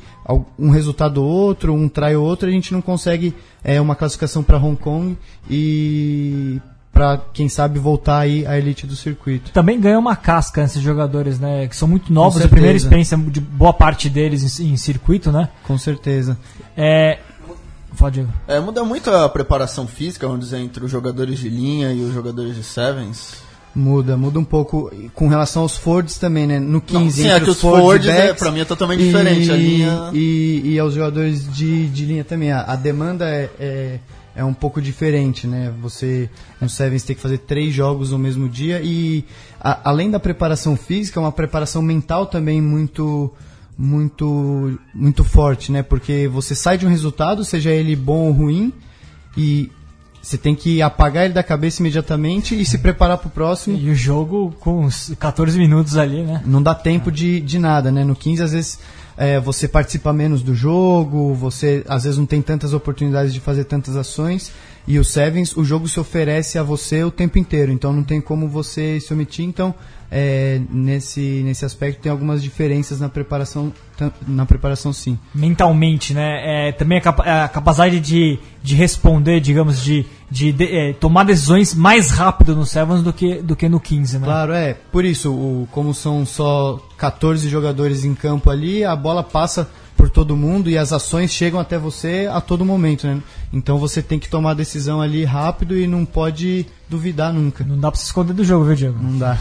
[0.57, 4.41] um resultado ou outro, um try ou outro, a gente não consegue é, uma classificação
[4.41, 5.15] para Hong Kong
[5.47, 6.59] e
[7.01, 9.49] para quem sabe voltar aí à elite do circuito.
[9.51, 11.67] Também ganha uma casca esses jogadores, né?
[11.67, 15.49] Que são muito novos, a primeira experiência de boa parte deles em, em circuito, né?
[15.63, 16.37] Com certeza.
[16.77, 17.17] É.
[18.47, 22.13] É, muda muito a preparação física, vamos dizer, entre os jogadores de linha e os
[22.13, 23.33] jogadores de Sevens.
[23.73, 26.59] Muda, muda um pouco e com relação aos Fords também, né?
[26.59, 28.51] No 15, Não, sim, entre é que os os Fords, Fords, e é, backs, pra
[28.51, 32.51] mim, é totalmente diferente, a linha- E, e aos jogadores de, de linha também.
[32.51, 33.99] A, a demanda é, é,
[34.35, 35.73] é um pouco diferente, né?
[35.81, 39.25] Você, no Sevens, tem que fazer três jogos no mesmo dia e,
[39.59, 43.31] a- além da preparação física, é uma preparação mental também muito
[43.77, 45.81] muito muito forte, né?
[45.81, 48.71] Porque você sai de um resultado, seja ele bom ou ruim,
[49.35, 49.71] e
[50.21, 53.75] você tem que apagar ele da cabeça imediatamente e se preparar para o próximo.
[53.77, 56.43] E o jogo com uns 14 minutos ali, né?
[56.45, 58.03] Não dá tempo de, de nada, né?
[58.03, 58.79] No 15, às vezes,
[59.21, 63.65] é, você participa menos do jogo, você às vezes não tem tantas oportunidades de fazer
[63.65, 64.51] tantas ações.
[64.87, 68.19] E o Sevens, o jogo se oferece a você o tempo inteiro, então não tem
[68.19, 69.73] como você se omitir, então
[70.13, 73.71] é, nesse, nesse aspecto tem algumas diferenças na preparação,
[74.27, 75.17] na preparação sim.
[75.33, 76.67] mentalmente, né?
[76.67, 81.23] É, também a, capa- a capacidade de, de responder, digamos, de, de, de- é, tomar
[81.23, 84.25] decisões mais rápido no Sevens do que, do que no 15, né?
[84.25, 84.73] Claro, é.
[84.91, 89.69] Por isso, o, como são só 14 jogadores em campo ali, a bola passa
[90.01, 93.21] por todo mundo e as ações chegam até você a todo momento, né?
[93.53, 97.63] Então você tem que tomar a decisão ali rápido e não pode duvidar nunca.
[97.63, 98.97] Não dá pra se esconder do jogo, viu, Diego?
[98.99, 99.37] Não dá.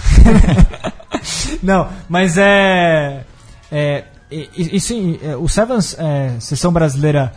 [1.62, 3.24] Não, mas é.
[3.72, 4.92] é isso,
[5.22, 7.32] é, o Sevens, é, sessão brasileira,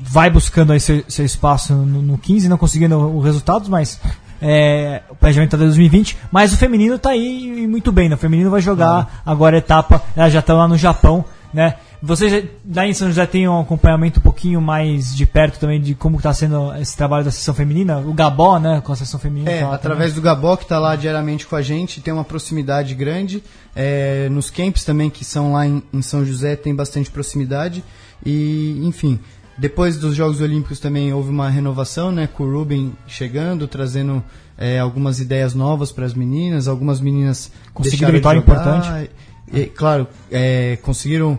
[0.00, 4.00] vai buscando aí seu, seu espaço no, no 15, não conseguindo os resultados, mas
[4.40, 6.16] é, o planejamento tá desde 2020.
[6.32, 8.14] Mas o feminino tá aí muito bem, né?
[8.14, 11.74] O feminino vai jogar agora a etapa, elas já estão lá no Japão, né?
[12.00, 15.94] Vocês lá em São José tem um acompanhamento um pouquinho mais de perto também de
[15.96, 17.98] como está sendo esse trabalho da sessão feminina?
[17.98, 18.80] O Gabó, né?
[18.80, 19.50] Com a sessão feminina.
[19.50, 22.94] É, tá através do Gabó, que está lá diariamente com a gente, tem uma proximidade
[22.94, 23.42] grande.
[23.74, 27.82] É, nos camps também, que são lá em, em São José, tem bastante proximidade.
[28.24, 29.18] E, enfim,
[29.56, 32.28] depois dos Jogos Olímpicos também houve uma renovação, né?
[32.32, 34.22] Com o Ruben chegando, trazendo
[34.56, 36.68] é, algumas ideias novas para as meninas.
[36.68, 38.62] Algumas meninas Conseguiram de vitória jogar.
[38.62, 39.10] importante.
[39.52, 41.38] E, claro, é, conseguiram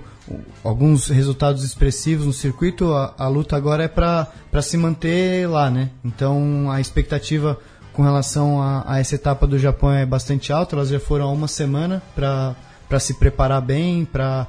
[0.63, 2.93] alguns resultados expressivos no circuito.
[2.93, 5.89] A, a luta agora é para se manter lá, né?
[6.03, 7.57] Então a expectativa
[7.93, 10.75] com relação a, a essa etapa do Japão é bastante alta.
[10.75, 14.47] Elas já foram há uma semana para se preparar bem, para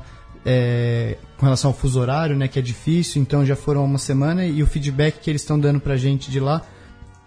[1.36, 3.20] com relação ao fuso horário, né, que é difícil.
[3.20, 6.30] Então já foram há uma semana e o feedback que eles estão dando para gente
[6.30, 6.62] de lá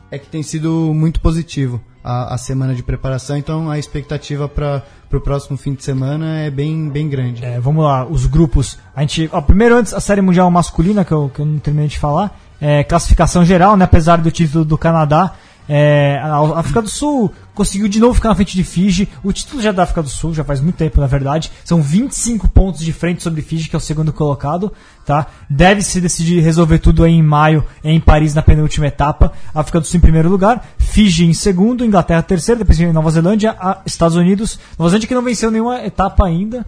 [0.09, 3.37] é que tem sido muito positivo a, a semana de preparação.
[3.37, 7.43] Então a expectativa para o próximo fim de semana é bem, bem grande.
[7.45, 8.77] É, vamos lá, os grupos.
[8.95, 11.87] A gente, ó, primeiro antes a série mundial masculina que eu, que eu não terminei
[11.87, 15.33] de falar, é, classificação geral, né, apesar do título do Canadá,
[15.67, 19.07] é, a África do Sul conseguiu de novo ficar na frente de Fiji.
[19.23, 21.51] O título já é da África do Sul, já faz muito tempo, na verdade.
[21.63, 24.71] São 25 pontos de frente sobre Fiji, que é o segundo colocado.
[25.05, 25.27] Tá?
[25.49, 29.31] Deve se decidir resolver tudo aí em maio, em Paris, na penúltima etapa.
[29.53, 34.17] África do Sul em primeiro lugar, Fiji em segundo, Inglaterra terceiro, depois Nova Zelândia, Estados
[34.17, 34.59] Unidos.
[34.77, 36.65] Nova Zelândia que não venceu nenhuma etapa ainda.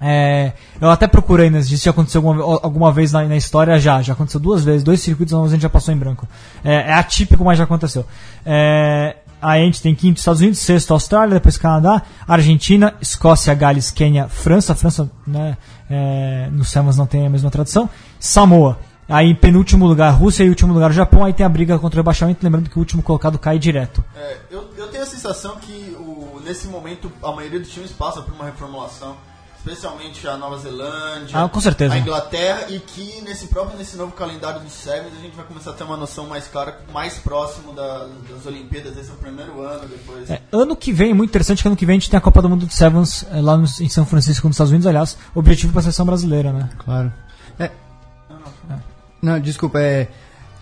[0.00, 4.02] É, eu até procurei, né, se aconteceu alguma, alguma vez na, na história, já.
[4.02, 6.28] Já aconteceu duas vezes, dois circuitos a gente já passou em branco.
[6.64, 8.04] É, é atípico, mas já aconteceu.
[8.44, 13.90] É, aí a gente tem quinto Estados Unidos, sexto Austrália, depois Canadá, Argentina, Escócia, Gales,
[13.90, 14.74] Quênia, França.
[14.74, 15.56] França, né,
[15.88, 17.88] é, no Sevens não tem a mesma tradição.
[18.20, 18.78] Samoa.
[19.08, 21.24] Aí em penúltimo lugar Rússia e último lugar Japão.
[21.24, 24.04] Aí tem a briga contra o rebaixamento, lembrando que o último colocado cai direto.
[24.16, 28.20] É, eu, eu tenho a sensação que o, nesse momento a maioria dos times passa
[28.20, 29.16] por uma reformulação,
[29.70, 31.94] especialmente a Nova Zelândia, Ah, com certeza.
[31.94, 35.70] a Inglaterra, e que nesse próprio nesse novo calendário dos Sevens a gente vai começar
[35.70, 38.96] a ter uma noção mais clara, mais próximo da- das Olimpíadas.
[38.96, 40.30] Esse é o primeiro ano depois.
[40.30, 42.40] É, ano que vem, muito interessante que ano que vem a gente tem a Copa
[42.40, 45.72] do Mundo de Sevens é, lá no- em São Francisco, nos Estados Unidos, aliás, objetivo
[45.72, 46.68] para a seleção brasileira, né?
[46.78, 47.12] Claro.
[47.58, 47.70] É.
[49.20, 50.08] Não, desculpa, é.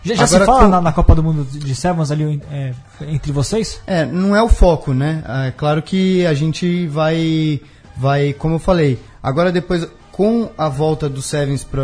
[0.03, 2.75] Já, já se fala com- na, na Copa do Mundo de de Sevens ali é,
[3.09, 3.81] entre vocês?
[3.87, 5.23] É, não é o foco, né?
[5.47, 7.61] É claro que a gente vai,
[7.97, 11.83] vai, como eu falei, agora depois com a volta do Sevens para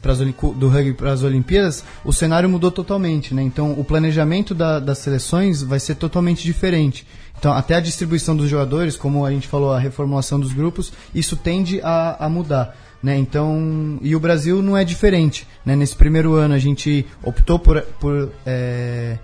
[0.00, 3.42] pras do rugby para as Olimpíadas, o cenário mudou totalmente, né?
[3.42, 7.06] Então o planejamento da- das seleções vai ser totalmente diferente.
[7.38, 11.36] Então até a distribuição dos jogadores, como a gente falou, a reformulação dos grupos, isso
[11.36, 12.76] tende a, a mudar.
[13.02, 15.44] Né, então, e o Brasil não é diferente.
[15.66, 15.74] Né?
[15.74, 19.18] Nesse primeiro ano a gente optou por, por é,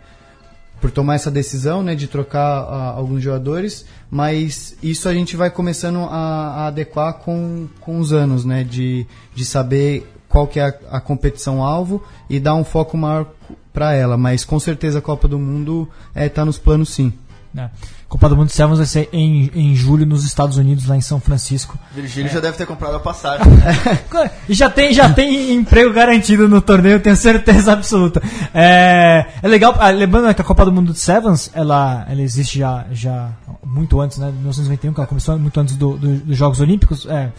[0.81, 5.51] por tomar essa decisão, né, de trocar ah, alguns jogadores, mas isso a gente vai
[5.51, 10.65] começando a, a adequar com, com os anos, né, de, de saber qual que é
[10.65, 13.27] a, a competição alvo e dar um foco maior
[13.73, 17.13] para ela, mas com certeza a Copa do Mundo está nos planos sim.
[17.53, 17.71] né?
[18.09, 21.01] Copa do Mundo de Sevens vai ser em, em julho nos Estados Unidos, lá em
[21.03, 21.79] São Francisco.
[21.95, 23.45] Virgílio já deve ter comprado a passagem.
[24.49, 28.23] E já tem, já tem emprego garantido no torneio, tenho certeza absoluta.
[28.55, 32.59] É, é legal, ah, lembrando que a Copa do Mundo de Sevens, ela, ela existe
[32.59, 33.29] já, já
[33.63, 34.27] muito antes, né?
[34.29, 37.07] 1991, que ela começou muito antes do- do- dos Jogos Olímpicos.
[37.07, 37.31] É,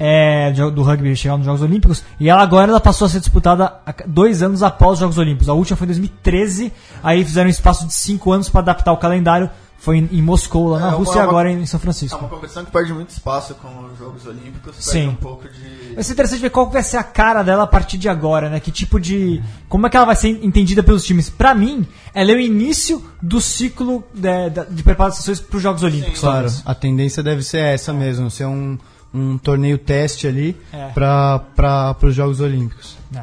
[0.00, 2.02] é, do rugby chegar nos Jogos Olímpicos.
[2.20, 3.72] E ela agora ela passou a ser disputada
[4.06, 5.48] dois anos após os Jogos Olímpicos.
[5.48, 8.96] A última foi em 2013, aí fizeram um espaço de cinco anos para adaptar o
[8.96, 9.48] calendário.
[9.80, 11.80] Foi em, em Moscou, lá na É, uma- Rússia, e uma- agora em São É
[11.80, 12.18] Francisco.
[12.18, 15.08] uma competição que perde muito espaço com os Jogos Olímpicos, perde Sim.
[15.08, 15.94] um pouco de.
[15.94, 18.58] Vai ser interessante ver qual vai ser a cara dela a partir de agora, né?
[18.58, 19.40] Que tipo de.
[19.68, 21.30] Como é que ela vai ser entendida pelos times?
[21.30, 25.82] Pra mim, ela é o início do ciclo de, de, de preparações para os Jogos
[25.84, 26.18] Olímpicos.
[26.20, 26.62] Claro, talvez.
[26.66, 28.76] a tendência deve ser essa mesmo, ser um,
[29.14, 30.88] um torneio teste ali É.
[30.88, 32.96] para os Jogos Olímpicos.
[33.14, 33.22] É.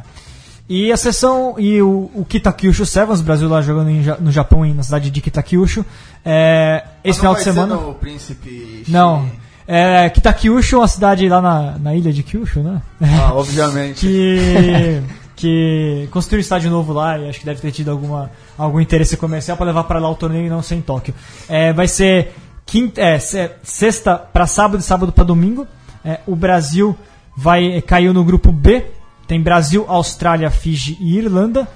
[0.68, 4.82] E a sessão e o, o Kitakyushu Sevens, Brasil lá jogando em no Japão, na
[4.82, 5.86] cidade de Kitakyushu.
[6.26, 7.76] É, esse final de vai ser semana.
[7.76, 8.84] no Príncipe.
[8.88, 9.30] Não.
[9.68, 12.82] É, Kitakyushu é uma cidade lá na, na ilha de Kyushu, né?
[13.02, 14.00] Ah, obviamente.
[14.08, 15.02] que,
[15.36, 19.18] que construiu um estádio novo lá e acho que deve ter tido alguma, algum interesse
[19.18, 21.14] comercial para levar para lá o torneio e não ser em Tóquio.
[21.50, 22.34] É, vai ser
[22.66, 25.68] quinta, é, se- sexta para sábado e sábado para domingo.
[26.04, 26.96] É, o Brasil
[27.36, 28.86] vai caiu no grupo B.
[29.28, 31.68] Tem Brasil, Austrália, Fiji e Irlanda.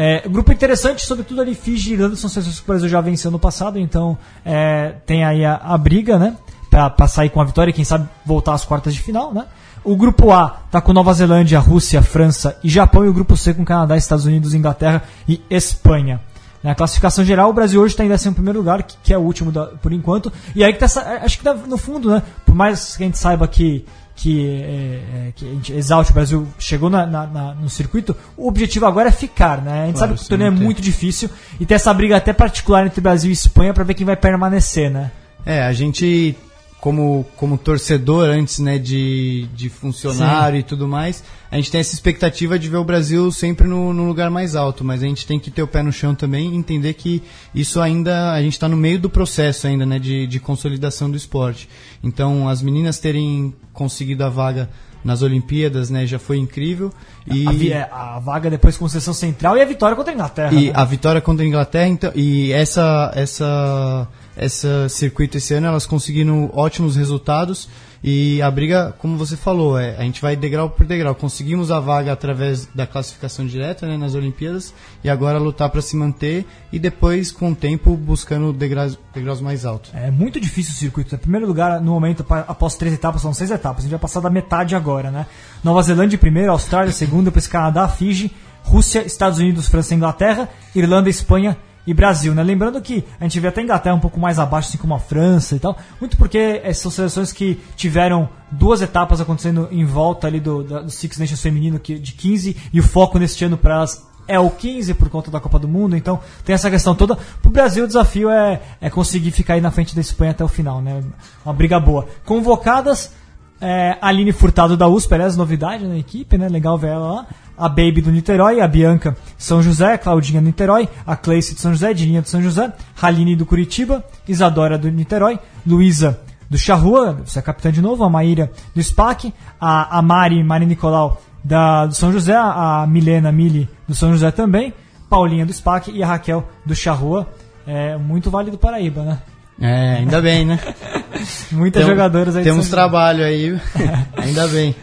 [0.00, 3.32] É, grupo interessante, sobretudo ali Fiji e Irlanda são seleções que o Brasil já venceu
[3.32, 6.36] no passado, então é, tem aí a, a briga, né?
[6.70, 9.46] Pra sair com a vitória e quem sabe voltar às quartas de final, né?
[9.82, 13.52] O grupo A tá com Nova Zelândia, Rússia, França e Japão, e o grupo C
[13.54, 16.20] com Canadá, Estados Unidos, Inglaterra e Espanha.
[16.62, 19.22] Na classificação geral, o Brasil hoje está em 11 primeiro lugar, que, que é o
[19.22, 20.32] último da- por enquanto.
[20.54, 22.22] E aí que tá, essa- acho que tá no fundo, né?
[22.46, 23.84] Por mais que a gente saiba que,
[24.20, 28.16] que, é, é, que a gente exalte o Brasil chegou na- na- na- no circuito,
[28.36, 29.84] o objetivo agora é ficar, né?
[29.84, 32.32] A gente Claro, sabe que o torneio é muito difícil e tem essa briga até
[32.32, 35.12] particular entre Brasil e Espanha para ver quem vai permanecer, né?
[35.46, 36.36] É, a gente,
[36.80, 41.92] como, como torcedor antes, né, de, de funcionário e tudo mais, a gente tem essa
[41.92, 45.40] expectativa de ver o Brasil sempre no, no lugar mais alto, mas a gente tem
[45.40, 47.22] que ter o pé no chão também e entender que
[47.54, 51.16] isso ainda, a gente está no meio do processo ainda, né, de, de consolidação do
[51.16, 51.68] esporte.
[52.02, 54.70] Então, as meninas terem conseguido a vaga
[55.04, 56.92] nas Olimpíadas, né, já foi incrível.
[57.26, 57.72] E...
[57.72, 60.54] A, é, a vaga depois com sessão central e a vitória contra a Inglaterra.
[60.54, 60.72] E né?
[60.74, 64.06] a vitória contra a Inglaterra, então, e essa, essa,
[64.38, 67.68] essa circuito esse ano, elas conseguiram ótimos resultados.
[68.02, 71.14] E a briga, como você falou, é, a gente vai degrau por degrau.
[71.16, 74.72] Conseguimos a vaga através da classificação direta né, nas Olimpíadas
[75.02, 79.66] e agora lutar para se manter e depois, com o tempo, buscando degraus, degraus mais
[79.66, 79.90] altos.
[79.92, 81.14] É muito difícil o circuito.
[81.16, 83.80] Em primeiro lugar, no momento, após três etapas, são seis etapas.
[83.80, 85.26] A gente vai passar da metade agora, né?
[85.64, 88.30] Nova Zelândia em primeiro, Austrália em segundo, depois Canadá, Fiji,
[88.62, 91.56] Rússia, Estados Unidos, França e Inglaterra, Irlanda, Espanha
[91.88, 92.42] e Brasil, né?
[92.42, 95.56] Lembrando que a gente vê até Inglaterra um pouco mais abaixo, assim como a França
[95.56, 95.74] e tal.
[95.98, 100.90] Muito porque eh, são seleções que tiveram duas etapas acontecendo em volta ali do, do
[100.90, 104.50] Six Nations feminino que, de 15 e o foco neste ano para elas é o
[104.50, 107.16] 15 por conta da Copa do Mundo, então tem essa questão toda.
[107.40, 110.48] Pro Brasil o desafio é, é conseguir ficar aí na frente da Espanha até o
[110.48, 111.02] final, né?
[111.42, 112.06] Uma briga boa.
[112.26, 113.14] Convocadas,
[113.62, 116.50] é, Aline Furtado da USP, aliás, novidade na equipe, né?
[116.50, 117.26] Legal ver ela lá.
[117.58, 121.60] A Baby do Niterói, a Bianca São José, a Claudinha do Niterói, a Cleice de
[121.60, 127.20] São José, Dininha do São José, Haline do Curitiba, Isadora do Niterói, Luísa do Charrua,
[127.24, 131.86] você é capitã de novo, a Maíra do SPAC, a, a Mari, Mari Nicolau da,
[131.86, 134.72] do São José, a Milena Mili do São José também,
[135.10, 137.26] Paulinha do SPAC e a Raquel do Charrua.
[137.66, 139.18] É muito Vale do Paraíba, né?
[139.60, 140.58] É, ainda bem, né?
[141.52, 143.60] Muitas Tem- jogadoras aí de Temos trabalho aí,
[144.16, 144.74] ainda bem.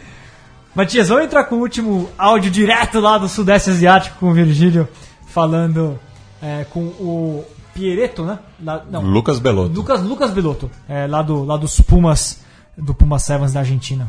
[0.76, 4.86] Matias, vamos entrar com o último áudio direto lá do Sudeste Asiático com o Virgílio
[5.26, 5.98] falando
[6.42, 8.38] é, com o Piereto, né?
[8.62, 9.74] Lá- não, Lucas Belotto.
[9.74, 12.44] Lucas, Lucas Belotto, é, lá, do, lá dos Pumas,
[12.76, 14.06] do Pumas Sevens da Argentina.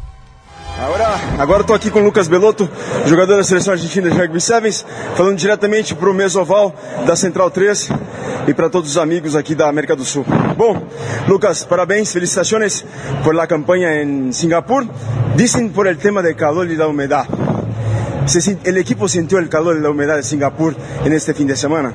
[0.79, 1.07] Agora,
[1.39, 2.69] agora estou aqui com o Lucas Belotto,
[3.07, 6.73] jogador da seleção argentina de rugby sevens, falando diretamente para o Mesoval
[7.05, 7.89] da Central 3
[8.47, 10.23] e para todos os amigos aqui da América do Sul.
[10.55, 10.81] Bom,
[11.27, 12.85] Lucas, parabéns, felicitações
[13.23, 14.85] por la campanha em Singapur.
[15.35, 17.25] Dicen por el tema del calor y la humedad.
[18.25, 20.75] Se sin- ¿El equipo sintió el calor y la humedad de Singapur
[21.05, 21.91] en este fin de semana?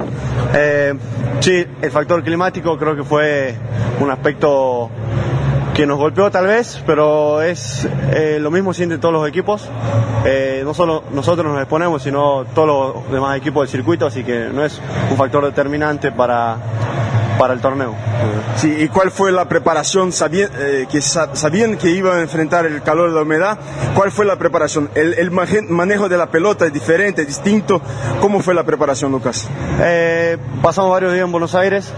[0.54, 0.94] Eh,
[1.40, 3.54] sí, el factor climático creo que fue
[4.00, 4.90] un aspecto
[5.74, 9.68] que nos golpeó tal vez, pero es eh, lo mismo sienten todos los equipos.
[10.24, 14.48] Eh, no solo nosotros nos exponemos, sino todos los demás equipos del circuito, así que
[14.52, 16.56] no es un factor determinante para,
[17.38, 17.94] para el torneo.
[18.56, 20.12] Sí, ¿y cuál fue la preparación?
[20.12, 23.58] Sabían, eh, que sa- sabían que iban a enfrentar el calor y la humedad.
[23.94, 24.90] ¿Cuál fue la preparación?
[24.94, 27.80] ¿El, el manejo de la pelota es diferente, distinto?
[28.20, 29.48] ¿Cómo fue la preparación, Lucas?
[29.80, 31.90] Eh, pasamos varios días en Buenos Aires,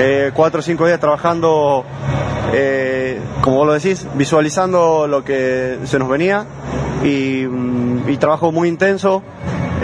[0.00, 1.84] eh, cuatro o cinco días trabajando,
[2.52, 6.44] eh, como vos lo decís, visualizando lo que se nos venía
[7.02, 9.22] y, mm, y trabajo muy intenso.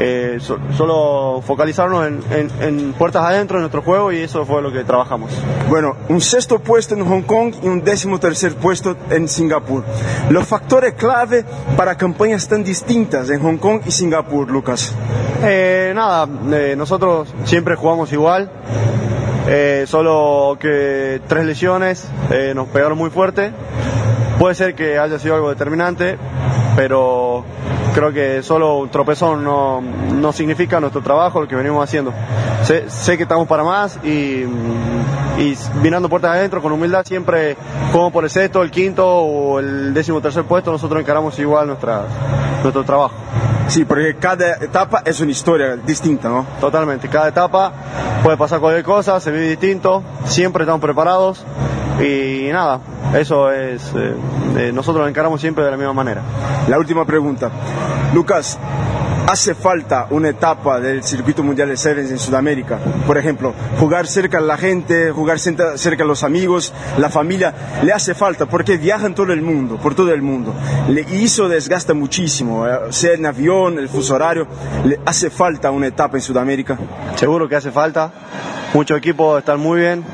[0.02, 4.62] eh, so- solo focalizarnos en, en- en puertas adentro de nuestro juego y eso fue
[4.62, 5.30] lo que trabajamos.
[5.68, 9.82] Bueno, un sexto puesto en Hong Kong y un décimo tercer puesto en Singapur.
[10.30, 11.44] Los factores clave
[11.76, 14.94] para campañas tan distintas en Hong Kong y Singapur, Lucas.
[15.42, 18.48] Eh, nada, eh, nosotros siempre jugamos igual,
[19.52, 23.52] eh, solo que tres lesiones eh, nos pegaron muy fuerte.
[24.38, 26.16] Puede ser que haya sido algo determinante,
[26.76, 27.44] pero
[27.92, 32.12] creo que solo un tropezón no, no significa nuestro trabajo, lo que venimos haciendo.
[32.62, 34.44] Sé, que estamos para más y,
[35.38, 37.56] y mirando puertas adentro con humildad siempre
[37.90, 42.04] como por el sexto, el quinto o el décimo tercer puesto, nosotros encaramos igual nuestra,
[42.62, 43.14] nuestro trabajo.
[43.70, 46.44] Sí, porque cada etapa es una historia distinta, ¿no?
[46.60, 47.72] Totalmente, cada etapa
[48.20, 51.44] puede pasar cualquier cosa, se vive distinto, siempre estamos preparados
[52.00, 52.80] y nada,
[53.14, 54.16] eso es, eh,
[54.56, 56.20] eh, nosotros lo encaramos siempre de la misma manera.
[56.66, 57.48] La última pregunta.
[58.12, 58.58] Lucas,
[59.30, 62.78] ¿hace falta una etapa del circuito mundial de Sevens en Sudamérica?
[63.06, 67.54] Por ejemplo, jugar cerca a la gente, jugar cerca a los amigos, la familia,
[67.84, 70.52] le hace falta porque viajan todo el mundo, por todo el mundo.
[70.88, 74.48] Y eso desgasta muchísimo, eh, sea en avión, el fuso horario,
[74.84, 76.76] le hace falta una etapa en Sudamérica.
[77.14, 78.10] Seguro que hace falta,
[78.74, 80.04] muchos equipos están muy bien.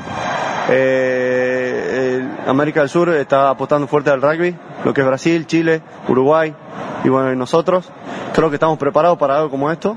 [0.69, 2.06] Eh,
[2.47, 4.55] América del Sur está apostando fuerte al rugby,
[4.85, 6.53] lo que es Brasil, Chile, Uruguay
[7.03, 7.89] y bueno, nosotros.
[8.33, 9.95] Creo que estamos preparados para algo como esto.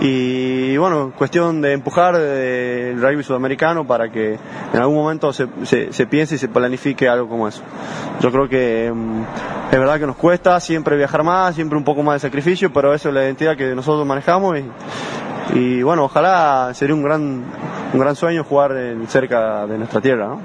[0.00, 4.38] Y bueno, cuestión de empujar el rugby sudamericano para que
[4.72, 7.62] en algún momento se, se- se piense y se planifique algo como eso.
[8.20, 9.22] Yo creo que mm,
[9.72, 12.94] es verdad que nos cuesta siempre viajar más, siempre un poco más de sacrificio, pero
[12.94, 14.56] eso es la identidad que nosotros manejamos
[15.54, 17.44] y, bueno, ojalá sería un gran,
[17.92, 18.74] un gran sueño jugar
[19.08, 20.36] cerca de nuestra tierra.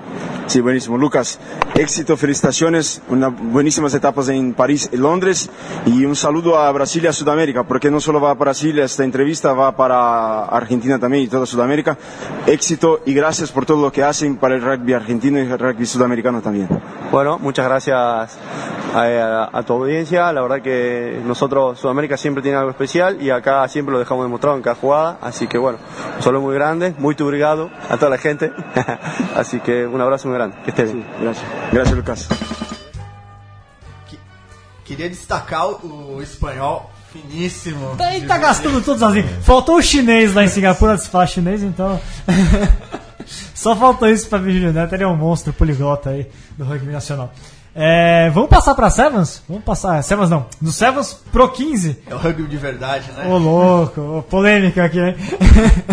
[0.47, 0.97] Sí, buenísimo.
[0.97, 1.39] Lucas,
[1.75, 5.49] éxito, felicitaciones, unas buenísimas etapas en París y Londres
[5.85, 9.03] y un saludo a Brasil y a Sudamérica, porque no solo va a Brasil esta
[9.03, 11.97] entrevista, va para Argentina también y toda Sudamérica.
[12.45, 15.85] Éxito y gracias por todo lo que hacen para el rugby argentino y el rugby
[15.85, 16.67] sudamericano también.
[17.11, 18.37] Bueno, muchas gracias
[18.93, 20.31] a, a- tu audiencia.
[20.31, 24.55] La verdad que nosotros, Sudamérica siempre tiene algo especial y acá siempre lo dejamos demostrado
[24.57, 25.17] en cada jugada.
[25.21, 25.79] Así que bueno,
[26.15, 28.51] un saludo muy grande, muy obrigado a toda la gente.
[29.35, 30.57] Así que un abrazo muy grande.
[30.63, 31.05] Que esté bien.
[31.21, 31.45] Gracias.
[31.71, 32.27] Gracias, Lucas.
[34.85, 37.95] Queria destacar o, espanhol finíssimo.
[38.13, 39.27] Ele tá gastando tudo sozinho.
[39.41, 41.99] Faltou o chinês lá em Singapura de falar chinês, então.
[43.55, 44.93] Só faltou isso pra Virgínia Neto.
[44.93, 46.27] Ele é um monstro poliglota aí
[46.57, 47.31] do rugby nacional.
[47.76, 49.41] É, vamos passar pra Sevens?
[49.49, 50.01] Vamos passar.
[50.03, 50.45] Sevens não.
[50.61, 51.97] Do Sevens pro 15.
[52.07, 53.28] É o rugby de verdade, né?
[53.28, 55.15] Ô louco, ô, polêmica aqui, hein?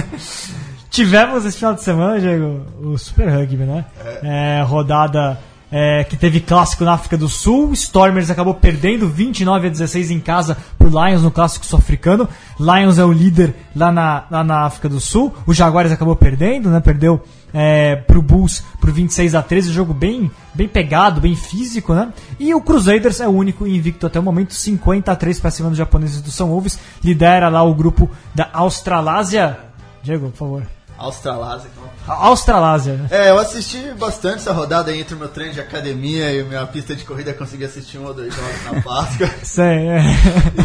[0.90, 3.84] Tivemos esse final de semana, Diego, o Super Rugby, né?
[4.22, 5.38] É, rodada
[5.70, 7.72] é, que teve clássico na África do Sul.
[7.72, 12.28] Stormers acabou perdendo 29 a 16 em casa pro Lions no clássico sul-africano.
[12.58, 15.32] Lions é o líder lá na, lá na África do Sul.
[15.46, 16.80] O Jaguares acabou perdendo, né?
[16.80, 17.22] Perdeu
[17.52, 22.12] é, pro Bulls por 26 a 13, jogo bem, bem pegado, bem físico, né?
[22.38, 25.68] E o Crusaders é o único invicto até o momento, 50 a 3 para cima
[25.68, 29.58] dos japoneses do São Wolves, lidera lá o grupo da Australásia.
[30.02, 30.62] Diego, por favor.
[30.96, 31.68] Australásia.
[31.72, 31.90] então.
[32.06, 33.08] A Australásia, né?
[33.10, 36.44] É, eu assisti bastante essa rodada aí entre o meu treino de academia e a
[36.44, 37.32] minha pista de corrida.
[37.32, 39.30] Consegui assistir um ou dois jogos na Páscoa.
[39.42, 40.02] Sei, é.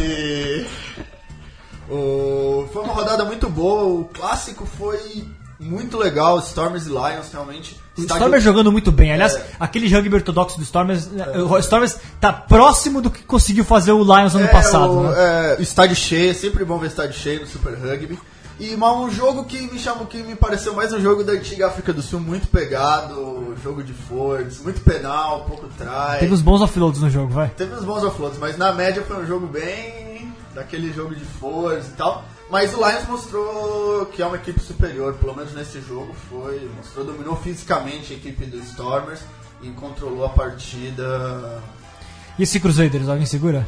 [0.01, 0.65] E
[1.89, 3.83] o- foi uma rodada muito boa.
[4.01, 5.25] O clássico foi
[5.59, 6.39] muito legal.
[6.39, 7.79] Stormers e Lions realmente.
[7.97, 9.13] O Stormers jogando muito bem.
[9.13, 9.45] Aliás, É.
[9.59, 14.03] aquele rugby ortodoxo do Stormers, né, o Stormers tá próximo do que conseguiu fazer o
[14.03, 15.55] Lions ano É, passado, o, né?
[15.57, 18.19] é, estádio cheio, é sempre bom ver estádio cheio no Super Rugby.
[18.57, 21.67] E mas um jogo que me chamou, que me pareceu mais um jogo da antiga
[21.67, 26.19] África do Sul, muito pegado, jogo de força, muito penal, pouco try.
[26.19, 27.49] Teve uns bons offloads no jogo, vai.
[27.49, 31.89] Teve uns bons offloads, mas na média foi um jogo bem daquele jogo de força
[31.89, 32.23] e tal.
[32.49, 37.05] Mas o Lions mostrou que é uma equipe superior, pelo menos nesse jogo foi, mostrou
[37.05, 39.21] dominou fisicamente a equipe dos Stormers
[39.61, 41.63] e controlou a partida.
[42.37, 43.65] E esse Crusaders, alguém segura?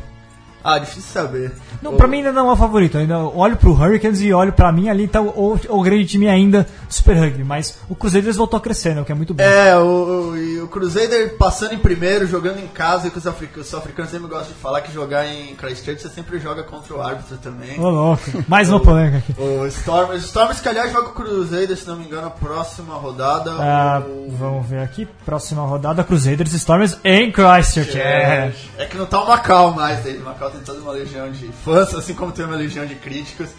[0.68, 1.54] Ah, difícil saber.
[1.82, 2.98] Não, pra mim ainda não é o favorito.
[2.98, 6.28] Eu ainda olho pro Hurricanes e olho pra mim ali tá o, o, grande time
[6.28, 7.46] ainda Super Rugby.
[7.46, 9.00] Mas o Crusaders voltou a crescer, né?
[9.00, 9.42] O que é muito bom.
[9.42, 13.68] É, o, o, o Crusader passando em primeiro, jogando em casa, e que os, africanos,
[13.68, 17.02] os africanos sempre gostam de falar que jogar em Christchurch você sempre joga contra o
[17.02, 17.80] árbitro também.
[17.80, 18.24] Ô, louco.
[18.50, 19.34] Mais uma polêmica aqui.
[19.40, 23.52] O Stormers, Stormers que aliás joga o Crusader, se não me engano, a próxima rodada.
[23.52, 25.08] Ah, o- vamos ver aqui.
[25.26, 27.98] Próxima rodada: Crusaders Stormers em Christchurch.
[27.98, 28.52] É.
[28.78, 30.24] É que não tá o Macau mais, David.
[30.24, 33.50] Macau tem toda uma legião de fãs, assim como tem uma legião de críticos.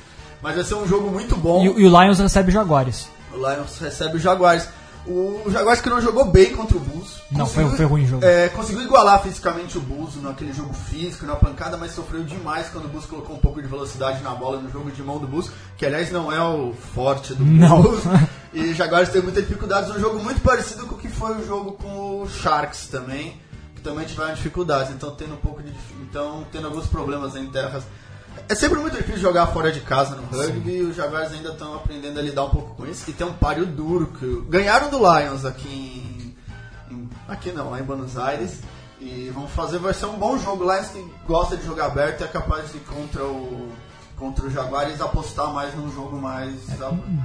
[0.42, 1.64] Mas vai ser um jogo muito bom.
[1.64, 3.08] E, o- e o Lions recebe Jaguares.
[3.32, 4.68] O Lions recebe o Jaguares.
[5.06, 7.18] O Jaguares que não jogou bem contra o Bulls.
[7.32, 8.24] Não, foi- foi ruim o jogo.
[8.24, 12.84] É, conseguiu igualar fisicamente o Bulls naquele jogo físico, na pancada, mas sofreu demais quando
[12.84, 15.50] o Bulls colocou um pouco de velocidade na bola no jogo de mão do Bulls,
[15.78, 17.80] que aliás não é o forte do Não.
[17.82, 18.02] Bulls.
[18.52, 19.90] E o Jaguares teve muitas dificuldades.
[19.90, 23.40] Um jogo muito parecido com o que foi o jogo com o Sharks também,
[23.88, 24.92] também tiveram dificuldades.
[24.92, 25.72] Então tendo um pouco de,
[26.02, 27.84] então tendo alguns problemas em terras
[28.48, 31.74] é sempre muito difícil jogar fora de casa no rugby e os Jaguars ainda estão
[31.74, 33.10] aprendendo a lidar um pouco com isso.
[33.10, 37.80] E tem um páreo duro que ganharam do Lions aqui em, em- aqui não, lá
[37.80, 38.60] em Buenos Aires.
[39.00, 40.64] E vão fazer, vai ser um bom jogo.
[40.64, 43.72] Lions que gosta de jogar aberto e é capaz de ir contra o
[44.18, 46.54] contra o Jaguares apostar mais num jogo mais.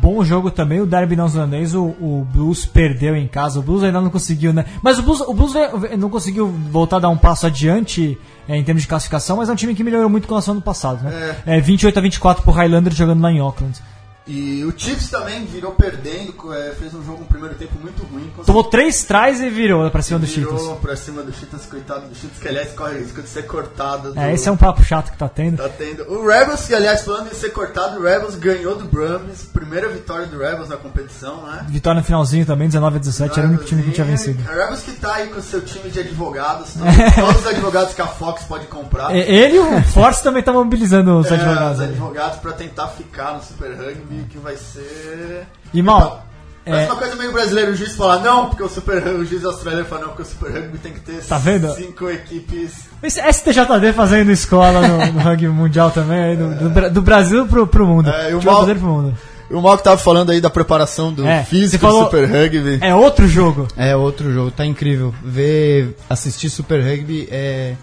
[0.01, 3.59] Bom jogo também, o Derby neozelandês, o, o Blues perdeu em casa.
[3.59, 4.65] O Blues ainda não conseguiu, né?
[4.81, 5.53] Mas o Blues, o Blues
[5.97, 8.17] não conseguiu voltar a dar um passo adiante
[8.47, 10.55] é, em termos de classificação, mas é um time que melhorou muito com relação ao
[10.57, 11.35] ano passado, né?
[11.45, 11.59] É.
[11.59, 13.81] 28 a 24 pro Highlander jogando lá em Auckland.
[14.26, 18.21] E o Chiefs também virou perdendo, é, fez um jogo um primeiro tempo muito ruim.
[18.28, 20.80] conseguiu- Tomou três trás e virou pra cima do virou Cheetos.
[20.80, 24.13] pra cima do Cheetos, coitado do Cheetos, que aliás corre risco de ser cortado.
[24.13, 25.57] do- É, esse é um papo chato que tá tendo.
[25.57, 26.03] Tá tendo.
[26.09, 30.26] O Rebels, que aliás, falando em ser cortado, o Rebels ganhou do Brahms, primeira vitória
[30.26, 31.65] do Rebels na competição, né?
[31.67, 34.41] Vitória no finalzinho também, 19 a 17, era o único time que tinha vencido.
[34.49, 38.01] A Rebels que tá aí com seu time de advogados, todos, todos os advogados que
[38.01, 39.13] a Fox pode comprar.
[39.13, 41.74] Ele e o Force também tá mobilizando os É, advogados.
[41.80, 41.91] os ali.
[41.91, 45.45] advogados pra tentar ficar no Super Rugby, que vai ser.
[45.74, 46.26] E mal,
[46.66, 49.26] Parece é, uma coisa meio brasileira, o juiz fala não, porque o Super Rugby, o
[49.26, 51.74] juiz australiano fala não, porque o Super Rugby tem que ter Tá vendo?
[51.76, 52.86] cinco equipes.
[53.03, 57.68] esse STJD fazendo escola no, no rugby mundial também, aí, do, do do Brasil pro,
[57.68, 58.09] pro mundo.
[58.09, 59.18] É, o mal- pro mundo.
[59.51, 62.80] O Mal que tava falando aí da preparação do É, físico falou- do Super Rugby.
[62.82, 63.68] É outro jogo.
[63.76, 65.14] É outro jogo, tá incrível.
[65.22, 67.74] Ver, assistir Super Rugby é,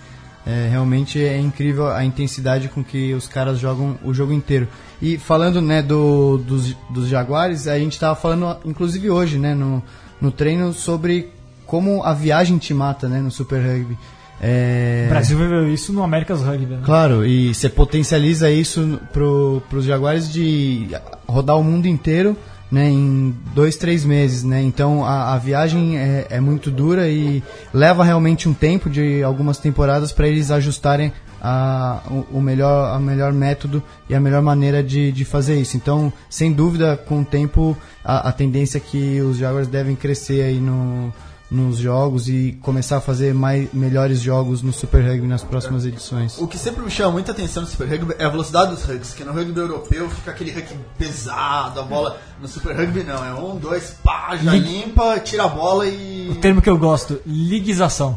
[0.47, 4.66] é realmente é incrível a intensidade com que os caras jogam o jogo inteiro.
[5.01, 9.82] E falando né, do, dos, dos Jaguares, a gente tava falando, inclusive hoje, né, no,
[10.20, 11.30] no treino, sobre
[11.66, 13.96] como a viagem te mata né, no Super Rugby.
[14.42, 15.05] É...
[15.07, 16.74] O Brasil viveu isso no America's Rugby.
[16.74, 16.80] Né?
[16.84, 20.88] Claro, e você potencializa isso pro, pros Jaguares de
[21.26, 22.36] rodar o mundo inteiro
[22.70, 24.44] né, em dois, três meses.
[24.44, 24.62] Né?
[24.62, 27.42] Então a, a viagem é, é muito dura e
[27.72, 32.99] leva realmente um tempo de algumas temporadas para eles ajustarem a, o, o melhor, a
[32.99, 35.76] melhor método e a melhor maneira de, de fazer isso.
[35.76, 40.43] Então, sem dúvida, com o tempo, a, a tendência é que os Jaguars devem crescer
[40.43, 41.12] aí no,
[41.51, 46.38] nos jogos e começar a fazer mais, melhores jogos no Super Rugby nas próximas edições.
[46.38, 49.12] O que sempre me chama muita atenção no Super Rugby é a velocidade dos rugs,
[49.14, 52.18] que no rugby europeu fica aquele rugby pesado, a bola.
[52.41, 56.28] No Super Rugby não, é um, dois, pá, já Lig- limpa, tira a bola e.
[56.30, 58.16] O termo que eu gosto, liguização.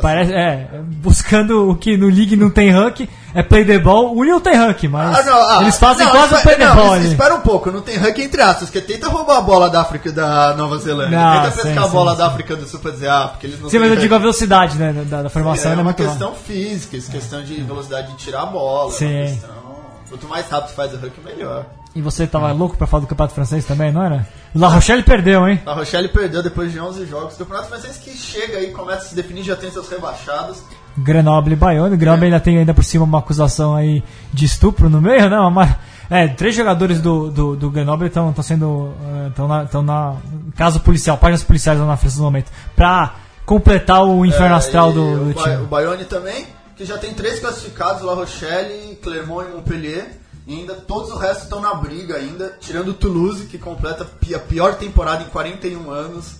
[0.00, 4.14] Parece, é, buscando o que no League não tem rank, é play the ball.
[4.14, 6.66] O Will tem rank, mas Ah, não, ah, eles fazem não, quase o play the
[6.66, 6.96] não, ball.
[6.96, 10.10] Espera um pouco, não tem ranking entre aspas, que tenta roubar a bola da África
[10.10, 11.18] da Nova Zelândia.
[11.18, 12.18] Não, tenta sim, pescar a sim, bola sim.
[12.18, 14.18] da África do Sul pra dizer, ah, porque eles não Sim, mas eu digo a
[14.18, 18.08] velocidade né, da, da formação, É, ela é uma questão física, isso, questão de velocidade
[18.08, 18.90] de tirar a bola.
[18.90, 19.06] é Sim.
[19.06, 19.67] Uma questão...
[20.08, 21.66] Quanto mais rápido faz o ranking, melhor.
[21.94, 24.26] E você tava louco pra falar do campeonato francês também, não era?
[24.54, 25.60] La Rochelle perdeu, hein?
[25.66, 27.34] A Rochelle perdeu depois de 11 jogos.
[27.34, 30.62] O campeonato francês que chega aí, começa a se definir, já tem seus rebaixados.
[30.96, 31.96] Grenoble e Bayonne.
[31.96, 34.02] Grenoble ainda tem ainda por cima uma acusação aí
[34.32, 35.38] de estupro no meio, né?
[35.38, 35.76] Uma,
[36.10, 38.92] é, três jogadores do, do, do Grenoble estão sendo.
[39.28, 40.14] estão na, tão na.
[40.56, 42.50] Caso policial, páginas policiais lá na França no momento.
[42.74, 45.56] Pra completar o inferno É, astral e do, o, do time.
[45.56, 46.46] o Bayonne também,
[46.78, 50.06] que já tem três classificados, La Rochelle, Clermont e Montpellier.
[50.46, 54.04] E ainda todos os restos estão na briga ainda, tirando o Toulouse, que completa
[54.34, 56.36] a pior temporada em 41 anos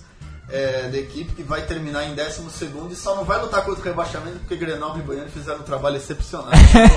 [0.51, 2.41] é, da equipe, que vai terminar em 12
[2.89, 5.97] e só não vai lutar contra o rebaixamento porque Grenoble e Bayonne fizeram um trabalho
[5.97, 6.49] excepcional.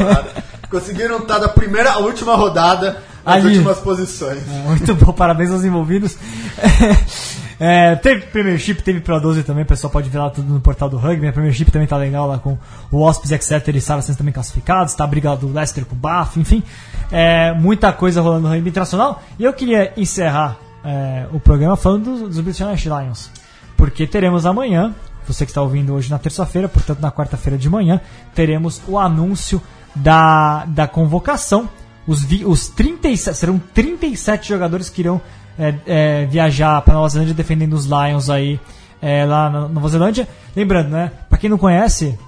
[0.70, 3.48] Conseguiram estar da primeira à última rodada nas Ali.
[3.48, 4.46] últimas posições.
[4.46, 6.16] Muito bom, parabéns aos envolvidos.
[7.64, 10.90] É, teve Premiership, teve Pro 12 também, o pessoal pode ver lá tudo no portal
[10.90, 11.28] do Rugby.
[11.28, 12.58] A Premiership também tá legal lá com
[12.90, 14.94] o Wasps, Exeter e Saracens também classificados.
[14.94, 16.64] Tá a briga do Leicester com o Bath, enfim.
[17.12, 19.22] É, muita coisa rolando no rugby internacional.
[19.38, 23.30] E eu queria encerrar é, o programa falando dos, dos British Lions.
[23.76, 24.92] Porque teremos amanhã,
[25.24, 28.00] você que está ouvindo hoje na terça-feira, portanto na quarta-feira de manhã,
[28.34, 29.62] teremos o anúncio
[29.94, 31.70] da, da convocação.
[32.08, 35.20] Os, os 37, serão 37 jogadores que irão
[35.58, 38.58] é, é, viajar para Nova Zelândia defendendo os Lions aí
[39.00, 40.28] é, lá na Nova Zelândia.
[40.54, 41.10] Lembrando, né?
[41.28, 42.18] Para quem não conhece,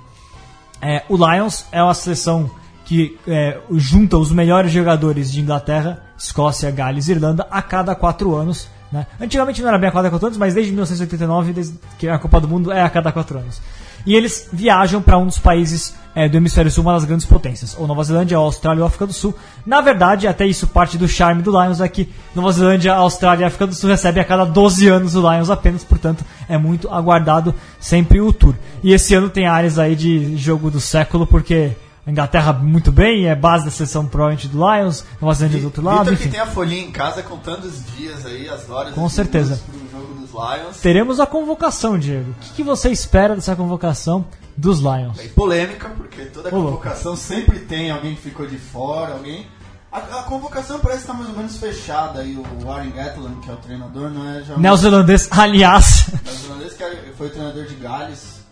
[0.80, 2.50] é, o Lions é uma seleção
[2.84, 8.34] que é, junta os melhores jogadores de Inglaterra, Escócia, Gales e Irlanda a cada quatro
[8.34, 8.68] anos.
[8.92, 9.06] Né?
[9.20, 12.40] Antigamente não era bem a cada quatro anos, mas desde 1989, desde que a Copa
[12.40, 13.60] do Mundo é a cada quatro anos.
[14.06, 17.74] E eles viajam para um dos países é, do hemisfério sul, uma das grandes potências,
[17.78, 19.34] ou Nova Zelândia, ou Austrália ou África do Sul.
[19.66, 23.46] Na verdade, até isso parte do charme do Lions é que Nova Zelândia, Austrália e
[23.46, 27.54] África do Sul recebem a cada 12 anos o Lions apenas, portanto é muito aguardado
[27.80, 28.54] sempre o tour.
[28.82, 31.72] E esse ano tem áreas aí de jogo do século, porque
[32.06, 35.82] a Inglaterra muito bem, é base da seleção provavelmente do Lions, Nova Zelândia do outro
[35.82, 38.94] lado, Vitor que tem a folhinha em casa contando os dias aí, as horas.
[38.94, 39.60] Com certeza.
[39.72, 40.76] minutos pro jogo dos Lions.
[40.80, 42.30] Teremos a convocação, Diego.
[42.32, 44.26] O que, que você espera dessa convocação
[44.56, 45.16] dos Lions?
[45.16, 49.46] Bem polêmica, porque toda convocação sempre tem alguém que ficou de fora, alguém.
[49.90, 52.36] A, a convocação parece estar mais ou menos fechada aí.
[52.36, 56.06] O Warren Gatland, que é o treinador, não é já Neozelandês, aliás.
[56.24, 58.43] neozelandês, que é- foi o treinador de Gales.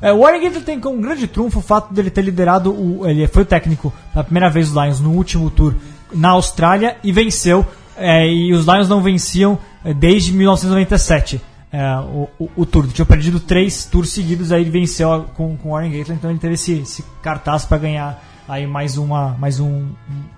[0.00, 3.06] É, o Warren Gately tem como um grande trunfo o fato dele ter liderado, o,
[3.06, 5.74] ele foi o técnico pela primeira vez dos Lions no último tour
[6.12, 7.66] na Austrália e venceu.
[7.96, 11.40] é, e os Lions não venciam é, desde 1997
[11.72, 12.86] é, o, o, o tour.
[12.88, 16.38] Tinham perdido três tours seguidos, aí ele venceu com, com o Warren Gately, então ele
[16.38, 19.94] teve esse, esse cartaz para ganhar aí mais, uma, mais um, um,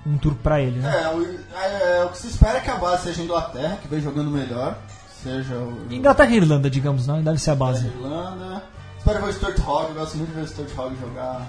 [0.06, 0.80] um tour para ele.
[0.80, 1.02] Né?
[1.02, 1.22] É, o,
[1.56, 4.30] é, o que se espera é que a base seja a Inglaterra, que vem jogando
[4.30, 4.78] melhor.
[5.22, 5.86] Seja o.
[5.90, 7.20] Inglaterra e Irlanda, digamos, né?
[7.24, 7.86] Deve ser a base.
[7.86, 8.62] Irlanda.
[9.08, 11.40] Espero ver o Stuart Hogg, eu gosto muito de ver o Stuart Hogg jogar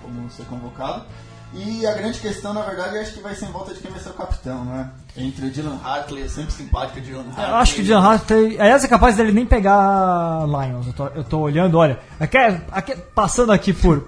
[0.00, 1.02] como ser convocado.
[1.52, 3.98] E a grande questão, na verdade, acho que vai ser em volta de quem vai
[3.98, 4.88] ser o capitão, né?
[5.16, 7.48] Entre o Dylan Hartley, é sempre simpático o Dylan Hartley.
[7.48, 8.60] Eu acho que o John Hartley.
[8.60, 10.86] Aliás, é capaz dele nem pegar Lions.
[10.86, 11.98] Eu tô, eu tô olhando, olha.
[12.20, 12.38] Aqui,
[12.70, 14.02] aqui- passando aqui por,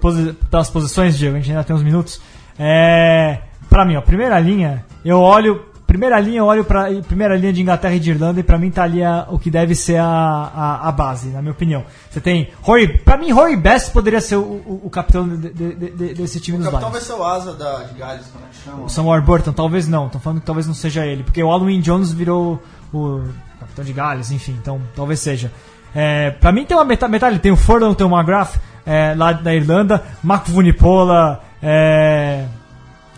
[0.49, 2.21] pelas posições, Diego, a gente ainda tem uns minutos.
[2.57, 3.41] É.
[3.69, 5.72] Pra mim, ó, primeira linha, eu olho.
[5.93, 6.87] Primeira linha, eu olho pra.
[7.07, 9.51] Primeira linha de Inglaterra e de Irlanda, e pra mim tá ali a- o que
[9.51, 11.83] deve ser a, a, a base, na minha opinião.
[12.09, 12.49] Você tem.
[12.63, 16.13] Rory, pra mim, Rory Best poderia ser o, o, o capitão de- de- de- de-
[16.15, 17.07] desse time O dos capitão Lions.
[17.07, 18.83] vai ser o Asa da, de Gales, como é que chama?
[18.85, 20.09] O Samuel Burton, talvez não.
[20.09, 21.21] Tô falando que talvez não seja ele.
[21.21, 22.59] Porque o Alwyn Jones virou
[22.91, 23.21] o
[23.59, 24.57] capitão de Gales, enfim.
[24.59, 25.51] Então, talvez seja.
[25.93, 27.11] É, pra mim tem uma metade.
[27.11, 30.03] metade tem o Furlong, tem o McGrath, é, lá da Irlanda.
[30.23, 32.45] Marco Vunipola, é,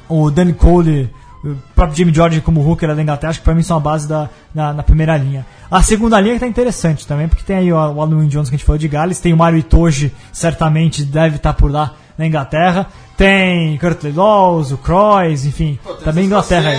[0.10, 1.10] o Danny Cole,
[1.46, 3.30] o próprio Jamie George como hooker da Inglaterra.
[3.30, 5.46] Acho que pra mim são a base da, na, na primeira linha.
[5.70, 8.56] A segunda linha que tá interessante também, porque tem aí o, o Alwyn Jones que
[8.56, 9.20] a gente falou de Gales.
[9.20, 12.88] Tem o Mario Itoje, certamente deve estar por lá na Inglaterra.
[13.16, 16.72] Tem Curtley Laws, o Croix, enfim, Pô, também Inglaterra.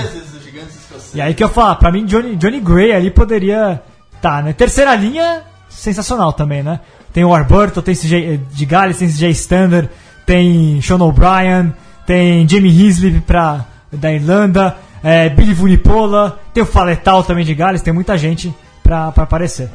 [1.15, 3.81] E aí que eu falo, pra mim Johnny, Johnny Gray ali poderia
[4.21, 4.53] tá, né?
[4.53, 6.81] Terceira linha, sensacional também, né?
[7.13, 9.89] Tem o Arburton, tem CJ de Gales, tem CJ Standard,
[10.27, 11.73] tem Sean O'Brien,
[12.05, 17.83] tem Jamie Hisley pra, da Irlanda, é, Billy Vunipola, tem o Faletal também de Gales,
[17.83, 19.71] tem muita gente pra, pra aparecer.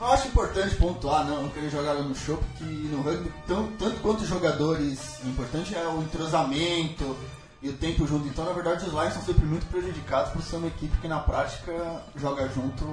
[0.00, 4.00] Eu acho importante pontuar, não, não querer jogar no show, porque no rugby, tão, tanto
[4.00, 7.16] quanto os jogadores, o importante é o entrosamento
[7.62, 8.28] e o tempo junto.
[8.28, 11.20] Então, na verdade, os Lions são sempre muito prejudicados por ser uma equipe que na
[11.20, 11.72] prática
[12.16, 12.84] joga junto,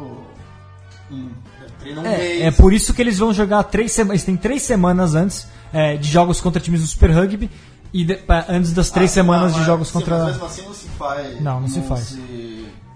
[1.11, 2.41] um mês.
[2.41, 4.21] É, é por isso que eles vão jogar três semanas.
[4.21, 7.49] Eles têm três semanas antes é, de jogos contra times do Super Rugby
[7.93, 10.17] e de- pa- antes das três Ah, semanas não, de jogos contra.
[10.19, 11.41] Mas mesmo assim não se faz.
[11.41, 12.17] Não, não se faz.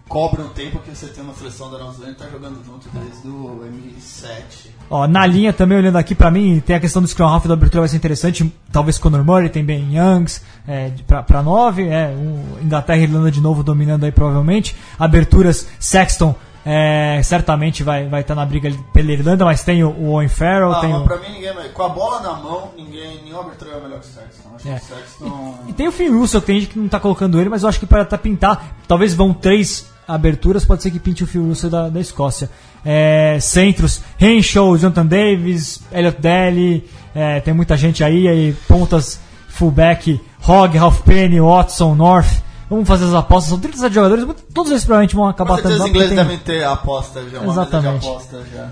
[0.08, 3.28] cobra um tempo que você tem uma seleção da Nova Zelândia tá jogando junto desde
[3.28, 3.66] o
[4.00, 4.70] M7.
[4.90, 7.56] Ó, na linha também, olhando aqui pra mim, tem a questão do Scrum Half da
[7.56, 8.54] abertura vai ser interessante.
[8.72, 11.88] Talvez Conor Murray, tem Ben Youngs é, pra, pra nove.
[11.88, 14.76] É, um, Inglaterra e Irlanda de novo dominando aí provavelmente.
[15.00, 16.36] Aberturas, Sexton
[16.66, 20.72] é, certamente vai vai estar na briga pela Irlanda, mas tem o, o Owen Farrell,
[20.74, 23.22] Ah, tem o, pra mim ninguém é- Com a bola na mão, ninguém.
[23.24, 24.50] Nenhuma abertura é melhor que o Sexton.
[24.56, 24.76] Acho É.
[24.76, 25.56] que o Sexton.
[25.68, 27.70] E tem o Finn Russell, que tem gente que não tá colocando ele, mas eu
[27.70, 31.44] acho que para tá pintar, talvez vão três aberturas, pode ser que pinte o Phil
[31.44, 32.50] Russell da, da Escócia.
[32.84, 36.84] É, centros, Henshaw, Jonathan Davis, Elliot Daly,
[37.16, 42.44] é, tem muita gente aí, aí pontas, fullback, Hogg, Ralph Penny, Watson, North.
[42.70, 45.76] Vamos fazer as apostas, são 37 jogadores, todos eles provavelmente vão acabar tanto.
[45.84, 48.08] os ingleses tem- devem ter aposta já, uma Exatamente.
[48.08, 48.70] aposta já.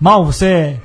[0.00, 0.78] Mal, você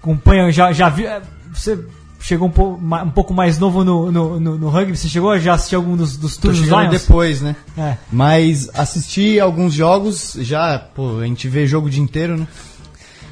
[0.00, 1.06] acompanha, já, já viu.
[1.08, 1.22] é,
[1.54, 1.78] Você
[2.20, 5.38] chegou um, pouco um pouco mais novo no, no, no, no rugby, você chegou a
[5.38, 6.90] já assistir algum dos, dos Tô tours Lions?
[6.90, 7.54] depois, né?
[7.78, 7.96] É.
[8.10, 12.46] Mas assisti alguns jogos, já, pô, a gente vê jogo o dia inteiro, né?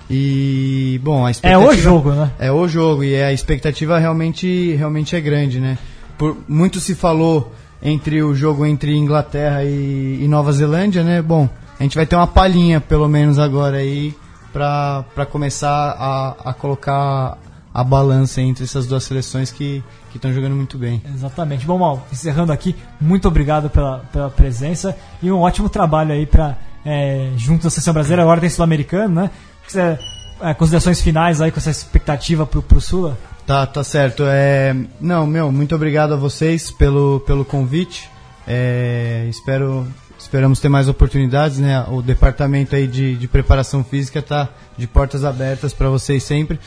[0.08, 1.70] E, bom, a É expectativa...
[1.70, 2.30] o jogo, né?
[2.38, 5.78] É o jogo, e a expectativa realmente, realmente é grande, né?
[6.18, 7.52] Por, muito se falou
[7.82, 11.22] entre o jogo entre Inglaterra e, e Nova Zelândia, né?
[11.22, 14.14] Bom, a gente vai ter uma palhinha, pelo menos agora aí,
[14.52, 17.38] pra começar a, a colocar
[17.72, 19.82] a balança entre essas duas seleções que
[20.14, 21.00] estão jogando muito bem.
[21.14, 21.64] Exatamente.
[21.64, 26.56] Bom, Mal, encerrando aqui, muito obrigado pela, pela presença e um ótimo trabalho aí para
[26.84, 29.30] é, junto da seleção brasileira, agora tem sul-americano, né?
[29.66, 29.98] Você,
[30.40, 33.16] é, considerações finais aí com essa expectativa pro, pro Sula?
[33.46, 34.24] Tá, tá certo.
[34.26, 38.08] É, não, meu, muito obrigado a vocês pelo, pelo convite.
[38.46, 39.86] É, espero,
[40.18, 41.84] esperamos ter mais oportunidades, né?
[41.88, 46.58] O departamento aí de, de preparação física tá de portas abertas para vocês sempre.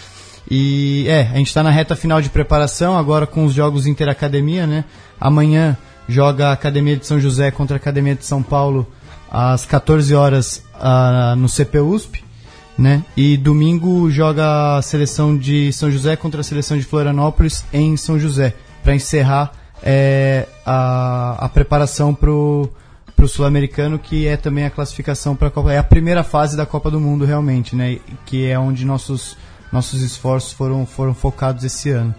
[0.49, 4.67] E é, a gente está na reta final de preparação agora com os jogos interacademia,
[4.67, 4.83] né?
[5.19, 8.85] Amanhã joga a Academia de São José contra a Academia de São Paulo
[9.31, 12.22] às 14 horas ah, no CPUSP
[12.77, 13.03] né?
[13.15, 18.17] E domingo joga a seleção de São José contra a seleção de Florianópolis em São
[18.19, 18.53] José,
[18.83, 19.51] para encerrar
[19.81, 22.69] é, a, a preparação pro
[23.15, 26.65] pro sul-americano, que é também a classificação para a Copa, é a primeira fase da
[26.65, 27.99] Copa do Mundo realmente, né?
[28.25, 29.37] Que é onde nossos
[29.71, 32.13] nossos esforços foram foram focados esse ano.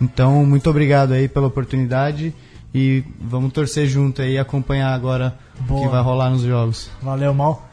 [0.00, 2.34] Então, muito obrigado aí pela oportunidade
[2.74, 5.82] e vamos torcer junto aí e acompanhar agora o Boa.
[5.82, 6.90] que vai rolar nos jogos.
[7.00, 7.71] Valeu, Mal.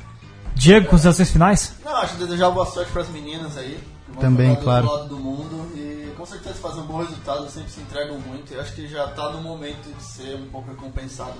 [0.56, 1.74] Diego, considerações finais?
[1.84, 3.82] Não, acho que desejar boa sorte para as meninas aí.
[4.20, 4.86] Também, do claro.
[4.86, 8.54] outro lado do mundo e com certeza fazer um bom resultado, sempre se entregam muito.
[8.54, 11.36] E acho que já tá no momento de ser um pouco recompensado,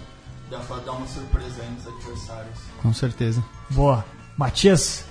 [0.50, 0.56] de
[0.86, 2.58] dar uma surpresa aí nos adversários.
[2.82, 3.44] Com certeza.
[3.70, 4.06] Boa.
[4.38, 5.04] Matias,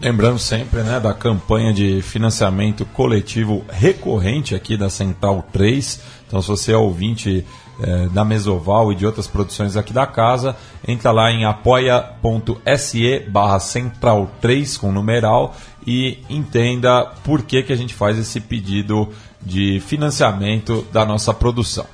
[0.00, 6.00] Lembrando sempre né, da campanha de financiamento coletivo recorrente aqui da Central 3.
[6.26, 7.44] Então, se você é ouvinte
[7.82, 10.56] eh, da Mesoval e de outras produções aqui da casa,
[10.88, 15.54] entra lá em apoia.se barra Central 3 com numeral
[15.86, 19.08] e entenda por que, que a gente faz esse pedido
[19.42, 21.86] de financiamento da nossa produção.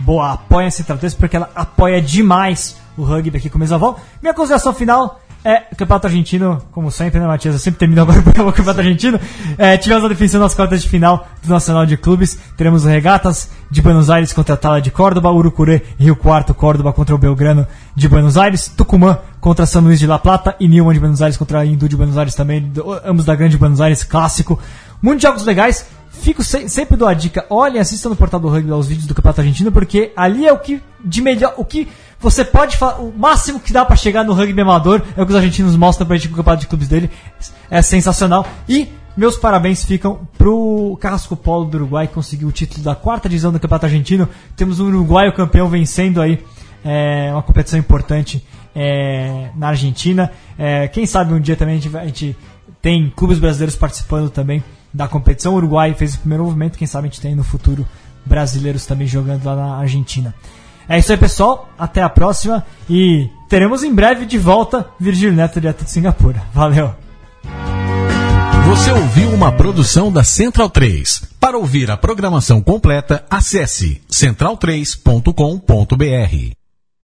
[0.00, 3.98] boa, apoia a Central 3 porque ela apoia demais o rugby aqui com o Mesoval.
[4.20, 7.54] Minha consideração final é o Campeonato Argentino, como sempre, né, Matias?
[7.54, 9.18] Eu sempre termino agora o Campeonato Argentino.
[9.58, 12.38] É, tivemos a definição nas quartas de final do Nacional de Clubes.
[12.56, 16.92] Teremos regatas de Buenos Aires contra a Tala de Córdoba, Urucurê e Rio Quarto, Córdoba
[16.92, 17.66] contra o Belgrano
[17.96, 21.36] de Buenos Aires, Tucumã contra São Luís de La Plata e Newman de Buenos Aires
[21.36, 22.70] contra a Hindu de Buenos Aires também,
[23.04, 24.58] ambos da Grande Buenos Aires, clássico.
[25.02, 25.84] Muitos jogos legais.
[26.12, 29.14] Fico se- sempre dou a dica, olhem, assistam no portal do rugby os vídeos do
[29.14, 31.88] Campeonato Argentino, porque ali é o que de melhor, o que
[32.22, 35.32] você pode falar, o máximo que dá pra chegar no rugby amador é o que
[35.32, 37.10] os argentinos mostram pra gente no Campeonato de Clubes dele.
[37.68, 38.46] É sensacional.
[38.68, 43.28] E meus parabéns ficam pro Carrasco Polo do Uruguai, que conseguiu o título da quarta
[43.28, 44.28] divisão do Campeonato Argentino.
[44.56, 46.42] Temos um uruguaio campeão vencendo aí
[46.84, 50.30] é, uma competição importante é, na Argentina.
[50.56, 52.36] É, quem sabe um dia também a gente, a gente
[52.80, 54.62] tem clubes brasileiros participando também
[54.94, 55.54] da competição.
[55.54, 57.86] O Uruguai fez o primeiro movimento, quem sabe a gente tem no futuro
[58.24, 60.34] brasileiros também jogando lá na Argentina.
[60.88, 61.68] É isso aí, pessoal.
[61.78, 66.42] Até a próxima e teremos em breve de volta Virgílio Neto direto de Singapura.
[66.52, 66.94] Valeu!
[68.66, 71.34] Você ouviu uma produção da Central 3.
[71.38, 76.61] Para ouvir a programação completa, acesse central3.com.br.